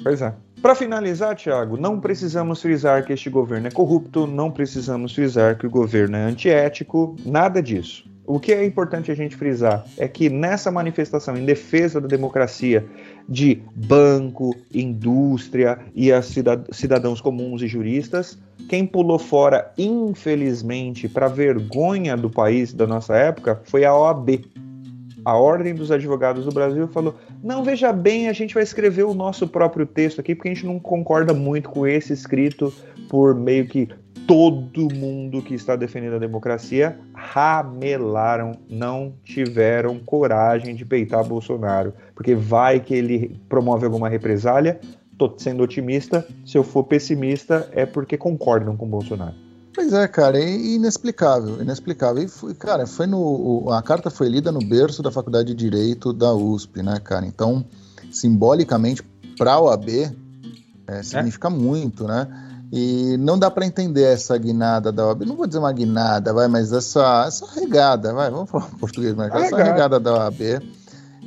[0.02, 0.34] Pois é.
[0.62, 5.66] Para finalizar, Tiago, não precisamos frisar que este governo é corrupto, não precisamos frisar que
[5.66, 8.04] o governo é antiético, nada disso.
[8.26, 12.86] O que é importante a gente frisar é que nessa manifestação em defesa da democracia
[13.30, 16.34] de banco, indústria e as
[16.72, 18.36] cidadãos comuns e juristas,
[18.68, 24.40] quem pulou fora, infelizmente, para vergonha do país da nossa época, foi a OAB,
[25.24, 29.14] a Ordem dos Advogados do Brasil falou: não, veja bem, a gente vai escrever o
[29.14, 32.72] nosso próprio texto aqui, porque a gente não concorda muito com esse escrito
[33.08, 33.88] por meio que
[34.26, 42.34] todo mundo que está defendendo a democracia ramelaram, não tiveram coragem de peitar Bolsonaro, porque
[42.34, 44.78] vai que ele promove alguma represália.
[45.16, 49.34] Tô sendo otimista, se eu for pessimista é porque concordam com Bolsonaro.
[49.74, 52.22] Pois é, cara, é inexplicável, inexplicável.
[52.22, 56.12] E foi, cara, foi no a carta foi lida no berço da Faculdade de Direito
[56.12, 57.24] da USP, né, cara?
[57.24, 57.64] Então,
[58.12, 59.02] simbolicamente
[59.38, 59.88] para a OAB
[60.88, 61.50] é, significa é?
[61.50, 62.28] muito, né?
[62.70, 65.22] E não dá para entender essa guinada da OAB.
[65.22, 69.34] Não vou dizer uma guinada, vai, mas essa essa regada, vai, vamos falar português, mas
[69.34, 70.60] essa regada da OAB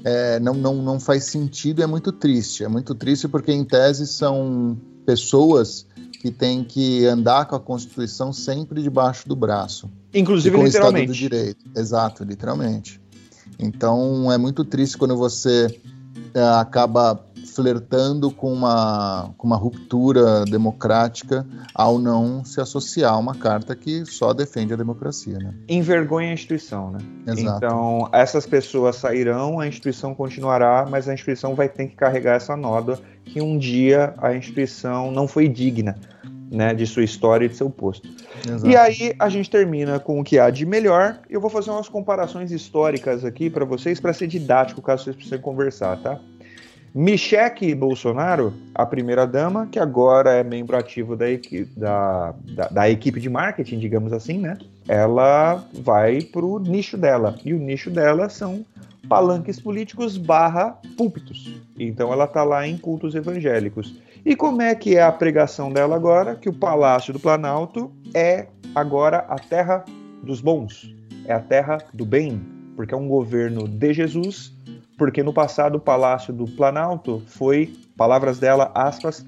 [0.03, 2.63] é, não, não, não faz sentido, é muito triste.
[2.63, 5.85] É muito triste porque em tese são pessoas
[6.21, 9.89] que tem que andar com a Constituição sempre debaixo do braço.
[10.13, 11.09] Inclusive com literalmente.
[11.09, 11.65] O Estado do Direito.
[11.75, 13.01] Exato, literalmente.
[13.59, 15.79] Então é muito triste quando você
[16.33, 17.23] é, acaba
[17.55, 24.05] flertando com uma, com uma ruptura democrática ao não se associar a uma carta que
[24.05, 25.37] só defende a democracia.
[25.37, 25.53] Né?
[25.67, 26.99] Envergonha a instituição, né?
[27.27, 27.57] Exato.
[27.57, 32.55] Então, essas pessoas sairão, a instituição continuará, mas a instituição vai ter que carregar essa
[32.55, 35.95] nódoa que um dia a instituição não foi digna.
[36.51, 38.07] Né, de sua história e de seu posto.
[38.47, 38.67] Exato.
[38.67, 41.17] E aí a gente termina com o que há de melhor.
[41.27, 45.41] Eu vou fazer umas comparações históricas aqui para vocês, para ser didático, caso vocês precisem
[45.41, 46.19] conversar, tá?
[46.95, 53.19] Michele Bolsonaro, a primeira-dama, que agora é membro ativo da, equi da, da, da, equipe
[53.19, 54.59] de marketing, digamos assim, né?
[54.87, 57.35] Ela vai pro nicho dela.
[57.43, 58.63] E o nicho dela são
[59.09, 61.59] palanques políticos barra púlpitos.
[61.79, 63.95] Então ela tá lá em cultos evangélicos.
[64.23, 66.35] E como é que é a pregação dela agora?
[66.35, 69.83] Que o Palácio do Planalto é agora a terra
[70.21, 70.95] dos bons.
[71.25, 72.39] É a terra do bem.
[72.75, 74.53] Porque é um governo de Jesus
[74.97, 79.25] porque no passado o Palácio do Planalto foi, palavras dela, aspas,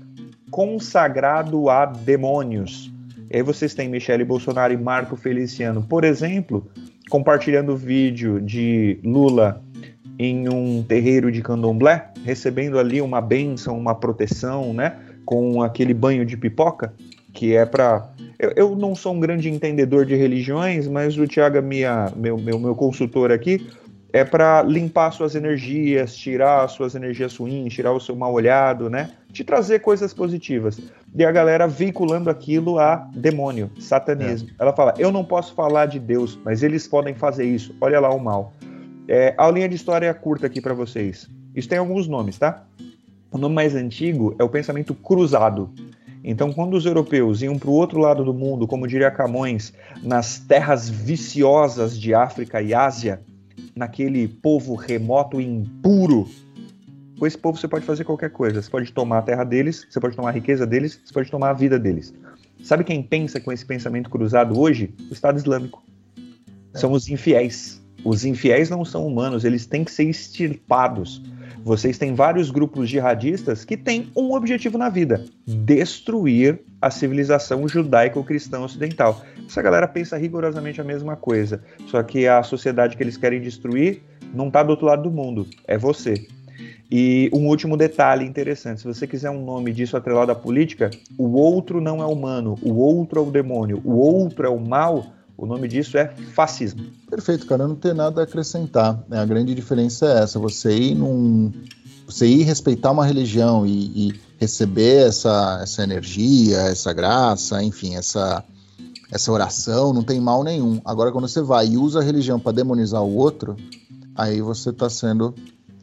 [0.51, 2.91] consagrado a demônios.
[3.29, 6.67] E aí vocês têm Michele Bolsonaro e Marco Feliciano, por exemplo,
[7.09, 9.61] compartilhando vídeo de Lula
[10.17, 14.95] em um terreiro de candomblé, recebendo ali uma benção, uma proteção, né,
[15.25, 16.93] com aquele banho de pipoca,
[17.33, 18.07] que é para
[18.37, 22.59] eu, eu, não sou um grande entendedor de religiões, mas o Tiago, minha, meu, meu,
[22.59, 23.65] meu consultor aqui,
[24.15, 29.11] é para limpar suas energias, tirar suas energias ruins, tirar o seu mal olhado, né?
[29.33, 30.79] Te trazer coisas positivas.
[31.13, 34.51] E a galera vinculando aquilo a demônio, satanismo.
[34.51, 34.63] É.
[34.63, 37.75] Ela fala: eu não posso falar de Deus, mas eles podem fazer isso.
[37.81, 38.53] Olha lá o mal.
[39.05, 41.29] É, a linha de história é curta aqui para vocês.
[41.53, 42.63] Isso tem alguns nomes, tá?
[43.29, 45.69] O nome mais antigo é o pensamento cruzado.
[46.23, 50.39] Então, quando os europeus iam para o outro lado do mundo, como diria Camões, nas
[50.39, 53.19] terras viciosas de África e Ásia,
[53.75, 56.27] naquele povo remoto e impuro.
[57.17, 58.61] Com esse povo você pode fazer qualquer coisa.
[58.61, 61.51] Você pode tomar a terra deles, você pode tomar a riqueza deles, você pode tomar
[61.51, 62.13] a vida deles.
[62.63, 64.93] Sabe quem pensa com esse pensamento cruzado hoje?
[65.09, 65.83] O Estado Islâmico.
[66.73, 66.77] É.
[66.77, 67.81] São os infiéis.
[68.03, 71.21] Os infiéis não são humanos, eles têm que ser extirpados.
[71.65, 78.59] Vocês têm vários grupos jihadistas que têm um objetivo na vida: destruir a civilização judaico-cristã
[78.59, 79.23] ocidental.
[79.47, 84.03] Essa galera pensa rigorosamente a mesma coisa, só que a sociedade que eles querem destruir
[84.31, 86.27] não está do outro lado do mundo, é você.
[86.91, 91.35] E um último detalhe interessante: se você quiser um nome disso atrelado à política, o
[91.35, 95.07] outro não é humano, o outro é o demônio, o outro é o mal.
[95.37, 96.85] O nome disso é fascismo.
[97.09, 97.63] Perfeito, cara.
[97.63, 99.03] Eu não tenho nada a acrescentar.
[99.11, 101.51] A grande diferença é essa: você ir num,
[102.05, 108.43] você ir respeitar uma religião e, e, receber essa, essa energia, essa graça, enfim, essa,
[109.11, 110.81] essa oração, não tem mal nenhum.
[110.83, 113.55] Agora, quando você vai e usa a religião para demonizar o outro,
[114.15, 115.33] aí você está sendo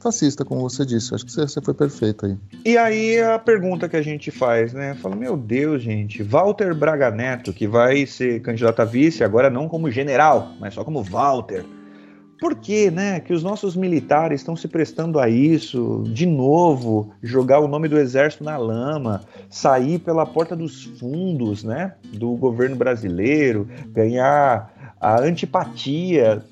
[0.03, 1.15] fascista, como você disse.
[1.15, 2.37] Acho que você, foi perfeito aí.
[2.65, 4.95] E aí a pergunta que a gente faz, né?
[4.95, 9.69] Fala, meu Deus, gente, Walter Braga Neto, que vai ser candidato a vice, agora não
[9.69, 11.65] como general, mas só como Walter.
[12.43, 17.61] Por que, né, que os nossos militares estão se prestando a isso, de novo, jogar
[17.61, 23.69] o nome do exército na lama, sair pela porta dos fundos, né, do governo brasileiro,
[23.93, 26.43] ganhar a antipatia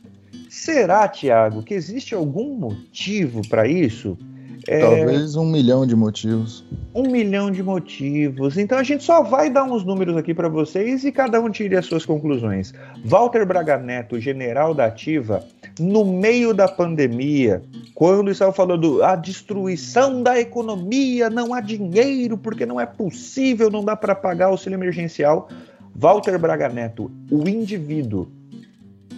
[0.51, 4.19] Será, Tiago, que existe algum motivo para isso?
[4.67, 4.81] É...
[4.81, 6.67] Talvez um milhão de motivos.
[6.93, 8.59] Um milhão de motivos.
[8.59, 11.77] Então a gente só vai dar uns números aqui para vocês e cada um tire
[11.77, 12.75] as suas conclusões.
[13.05, 15.45] Walter Braga Neto, general da Ativa,
[15.79, 17.63] no meio da pandemia,
[17.95, 23.85] quando estava falando a destruição da economia, não há dinheiro porque não é possível, não
[23.85, 25.49] dá para pagar o auxílio emergencial.
[25.95, 28.40] Walter Braga Neto, o indivíduo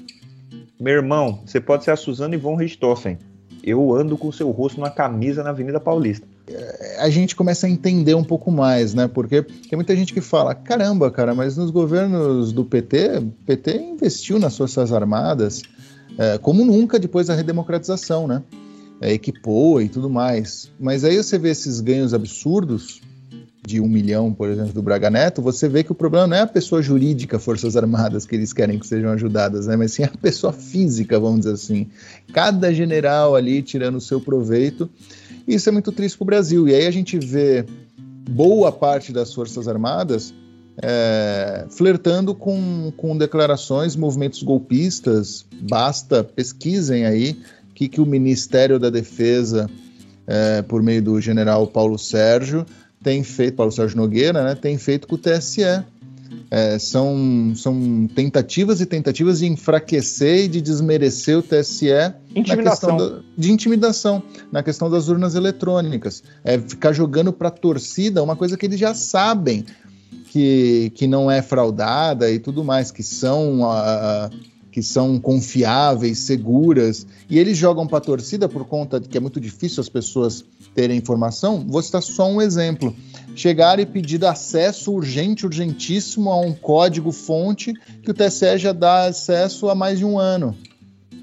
[0.81, 3.18] meu irmão, você pode ser a Suzana Von Richthofen.
[3.62, 6.26] Eu ando com o seu rosto na camisa na Avenida Paulista.
[6.47, 9.09] É, a gente começa a entender um pouco mais, né?
[9.09, 14.39] Porque tem muita gente que fala: caramba, cara, mas nos governos do PT, PT investiu
[14.39, 15.62] nas Forças Armadas
[16.16, 18.43] é, como nunca depois da redemocratização, né?
[19.01, 20.72] É, equipou e tudo mais.
[20.79, 23.01] Mas aí você vê esses ganhos absurdos
[23.69, 26.41] de um milhão, por exemplo, do Braga Neto, você vê que o problema não é
[26.41, 29.77] a pessoa jurídica, Forças Armadas, que eles querem que sejam ajudadas, né?
[29.77, 31.87] mas sim a pessoa física, vamos dizer assim.
[32.33, 34.89] Cada general ali tirando o seu proveito.
[35.47, 36.66] Isso é muito triste para o Brasil.
[36.66, 37.66] E aí a gente vê
[38.31, 40.33] boa parte das Forças Armadas
[40.83, 45.45] é, flertando com, com declarações, movimentos golpistas.
[45.61, 47.39] Basta, pesquisem aí
[47.71, 49.69] o que, que o Ministério da Defesa,
[50.27, 52.64] é, por meio do general Paulo Sérgio,
[53.03, 55.62] tem feito, Paulo Sérgio Nogueira, né, tem feito com o TSE.
[56.51, 61.88] É, são, são tentativas e tentativas de enfraquecer e de desmerecer o TSE
[62.34, 62.96] intimidação.
[62.96, 66.22] Da, de intimidação na questão das urnas eletrônicas.
[66.44, 69.64] É ficar jogando para a torcida uma coisa que eles já sabem
[70.30, 74.30] que, que não é fraudada e tudo mais, que são uh,
[74.79, 79.20] que são confiáveis, seguras, e eles jogam para a torcida por conta de que é
[79.20, 81.66] muito difícil as pessoas terem informação.
[81.66, 82.95] Vou citar só um exemplo:
[83.35, 87.74] chegar e pedir acesso urgente, urgentíssimo a um código fonte
[88.05, 90.57] que o TSE já dá acesso há mais de um ano.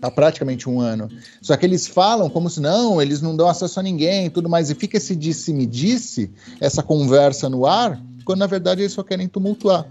[0.01, 1.09] Há praticamente um ano.
[1.41, 4.49] Só que eles falam como se não, eles não dão acesso a ninguém e tudo
[4.49, 6.29] mais, e fica esse disse-me-disse,
[6.59, 9.87] essa conversa no ar, quando na verdade eles só querem tumultuar.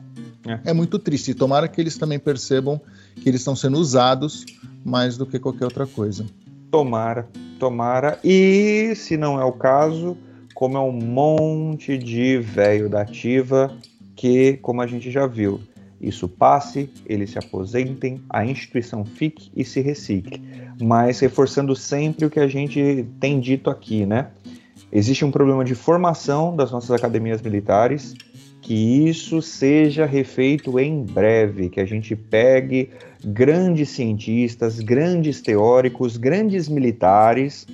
[0.46, 0.70] É.
[0.70, 1.32] é muito triste.
[1.32, 2.78] Tomara que eles também percebam
[3.16, 4.44] que eles estão sendo usados
[4.84, 6.26] mais do que qualquer outra coisa.
[6.70, 8.18] Tomara, tomara.
[8.22, 10.16] E se não é o caso,
[10.54, 13.74] como é um monte de velho da ativa
[14.14, 15.60] que, como a gente já viu,
[16.00, 20.40] isso passe, eles se aposentem, a instituição fique e se recicle.
[20.80, 24.28] Mas reforçando sempre o que a gente tem dito aqui, né?
[24.92, 28.14] Existe um problema de formação das nossas academias militares
[28.64, 28.72] que
[29.06, 32.88] isso seja refeito em breve, que a gente pegue
[33.22, 37.66] grandes cientistas, grandes teóricos, grandes militares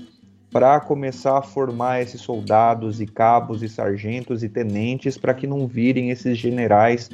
[0.50, 5.64] para começar a formar esses soldados e cabos e sargentos e tenentes para que não
[5.68, 7.08] virem esses generais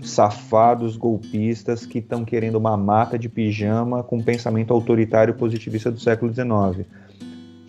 [0.00, 6.32] safados golpistas que estão querendo uma mata de pijama com pensamento autoritário positivista do século
[6.32, 6.86] XIX.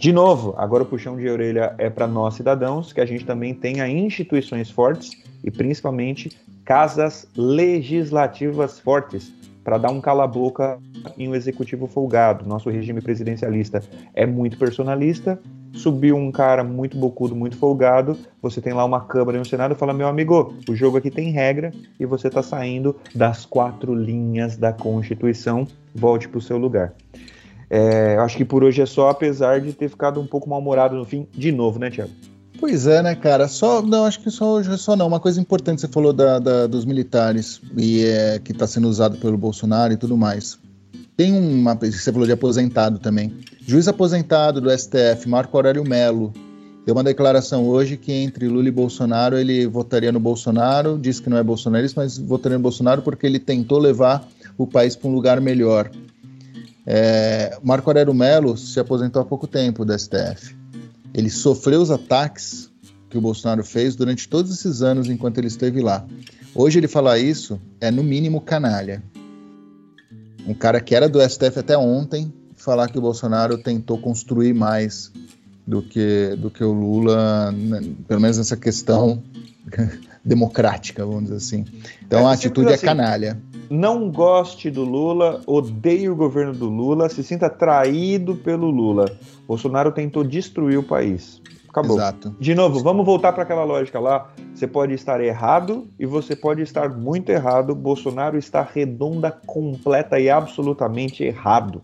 [0.01, 3.53] De novo, agora o puxão de orelha é para nós cidadãos, que a gente também
[3.53, 5.11] tenha instituições fortes
[5.43, 6.35] e principalmente
[6.65, 9.31] casas legislativas fortes
[9.63, 10.79] para dar um cala-boca
[11.15, 12.49] em um executivo folgado.
[12.49, 13.83] Nosso regime presidencialista
[14.15, 15.39] é muito personalista.
[15.71, 18.17] Subiu um cara muito bocudo, muito folgado.
[18.41, 21.11] Você tem lá uma Câmara e um Senado e fala: meu amigo, o jogo aqui
[21.11, 25.67] tem regra e você está saindo das quatro linhas da Constituição.
[25.93, 26.91] Volte para o seu lugar.
[27.73, 31.05] É, acho que por hoje é só, apesar de ter ficado um pouco mal-humorado no
[31.05, 32.11] fim, de novo, né, Tiago?
[32.59, 33.47] Pois é, né, cara?
[33.47, 35.07] Só, não, acho que só hoje só não.
[35.07, 39.17] Uma coisa importante você falou da, da dos militares e é, que está sendo usado
[39.17, 40.59] pelo Bolsonaro e tudo mais.
[41.15, 43.33] Tem uma, você falou de aposentado também.
[43.65, 46.33] Juiz aposentado do STF, Marco Aurélio Melo,
[46.85, 51.29] deu uma declaração hoje que entre Lula e Bolsonaro ele votaria no Bolsonaro, disse que
[51.29, 54.27] não é bolsonarista, mas votaria no Bolsonaro porque ele tentou levar
[54.57, 55.89] o país para um lugar melhor.
[56.85, 60.55] É, Marco Aurélio Melo se aposentou há pouco tempo do STF.
[61.13, 62.69] Ele sofreu os ataques
[63.09, 66.05] que o Bolsonaro fez durante todos esses anos enquanto ele esteve lá.
[66.55, 69.03] Hoje ele falar isso é no mínimo canalha.
[70.47, 75.11] Um cara que era do STF até ontem falar que o Bolsonaro tentou construir mais
[75.65, 79.21] do que, do que o Lula, né, pelo menos nessa questão
[80.23, 81.65] democrática, vamos dizer assim.
[82.05, 83.41] Então é, a atitude é assim, é canalha.
[83.69, 89.05] Não goste do Lula, odeie o governo do Lula, se sinta traído pelo Lula.
[89.47, 91.41] Bolsonaro tentou destruir o país.
[91.71, 91.95] Acabou.
[91.95, 92.35] Exato.
[92.37, 94.29] De novo, vamos voltar para aquela lógica lá.
[94.53, 97.73] Você pode estar errado e você pode estar muito errado.
[97.73, 101.81] Bolsonaro está redonda, completa e absolutamente errado.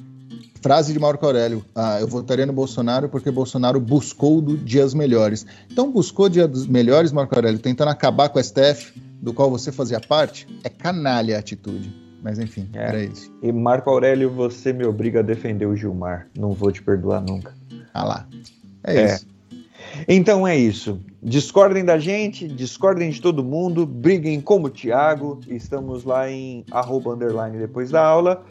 [0.62, 5.46] Frase de Marco Aurélio: ah, Eu votaria no Bolsonaro porque Bolsonaro buscou dias melhores.
[5.72, 10.00] Então, buscou dias melhores, Marco Aurélio, tentando acabar com o STF, do qual você fazia
[10.00, 10.48] parte?
[10.64, 12.08] É canalha a atitude.
[12.22, 12.84] Mas enfim, é.
[12.84, 13.32] era isso.
[13.42, 16.28] E Marco Aurélio, você me obriga a defender o Gilmar.
[16.38, 17.54] Não vou te perdoar nunca.
[17.94, 18.28] Ah lá.
[18.84, 19.06] É, é.
[19.16, 19.28] isso.
[20.08, 21.00] Então é isso.
[21.22, 25.40] Discordem da gente, discordem de todo mundo, briguem como o Thiago.
[25.48, 28.44] Estamos lá em arroba underline depois da aula.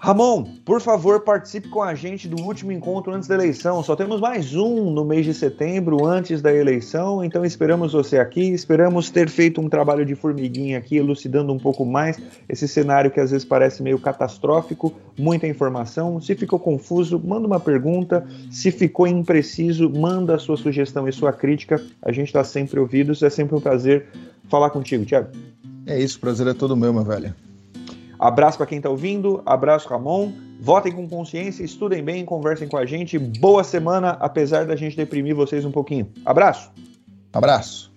[0.00, 3.82] Ramon, por favor, participe com a gente do último encontro antes da eleição.
[3.82, 8.52] Só temos mais um no mês de setembro, antes da eleição, então esperamos você aqui.
[8.52, 13.20] Esperamos ter feito um trabalho de formiguinha aqui, elucidando um pouco mais esse cenário que
[13.20, 16.20] às vezes parece meio catastrófico, muita informação.
[16.20, 18.26] Se ficou confuso, manda uma pergunta.
[18.50, 21.82] Se ficou impreciso, manda a sua sugestão e sua crítica.
[22.02, 23.22] A gente está sempre ouvidos.
[23.22, 24.06] É sempre um prazer
[24.48, 25.28] falar contigo, Tiago.
[25.86, 27.34] É isso, prazer é todo meu, meu velho.
[28.18, 30.32] Abraço para quem está ouvindo, abraço Ramon.
[30.60, 33.18] Votem com consciência, estudem bem, conversem com a gente.
[33.18, 36.10] Boa semana, apesar da gente deprimir vocês um pouquinho.
[36.24, 36.70] Abraço.
[37.32, 37.93] Abraço.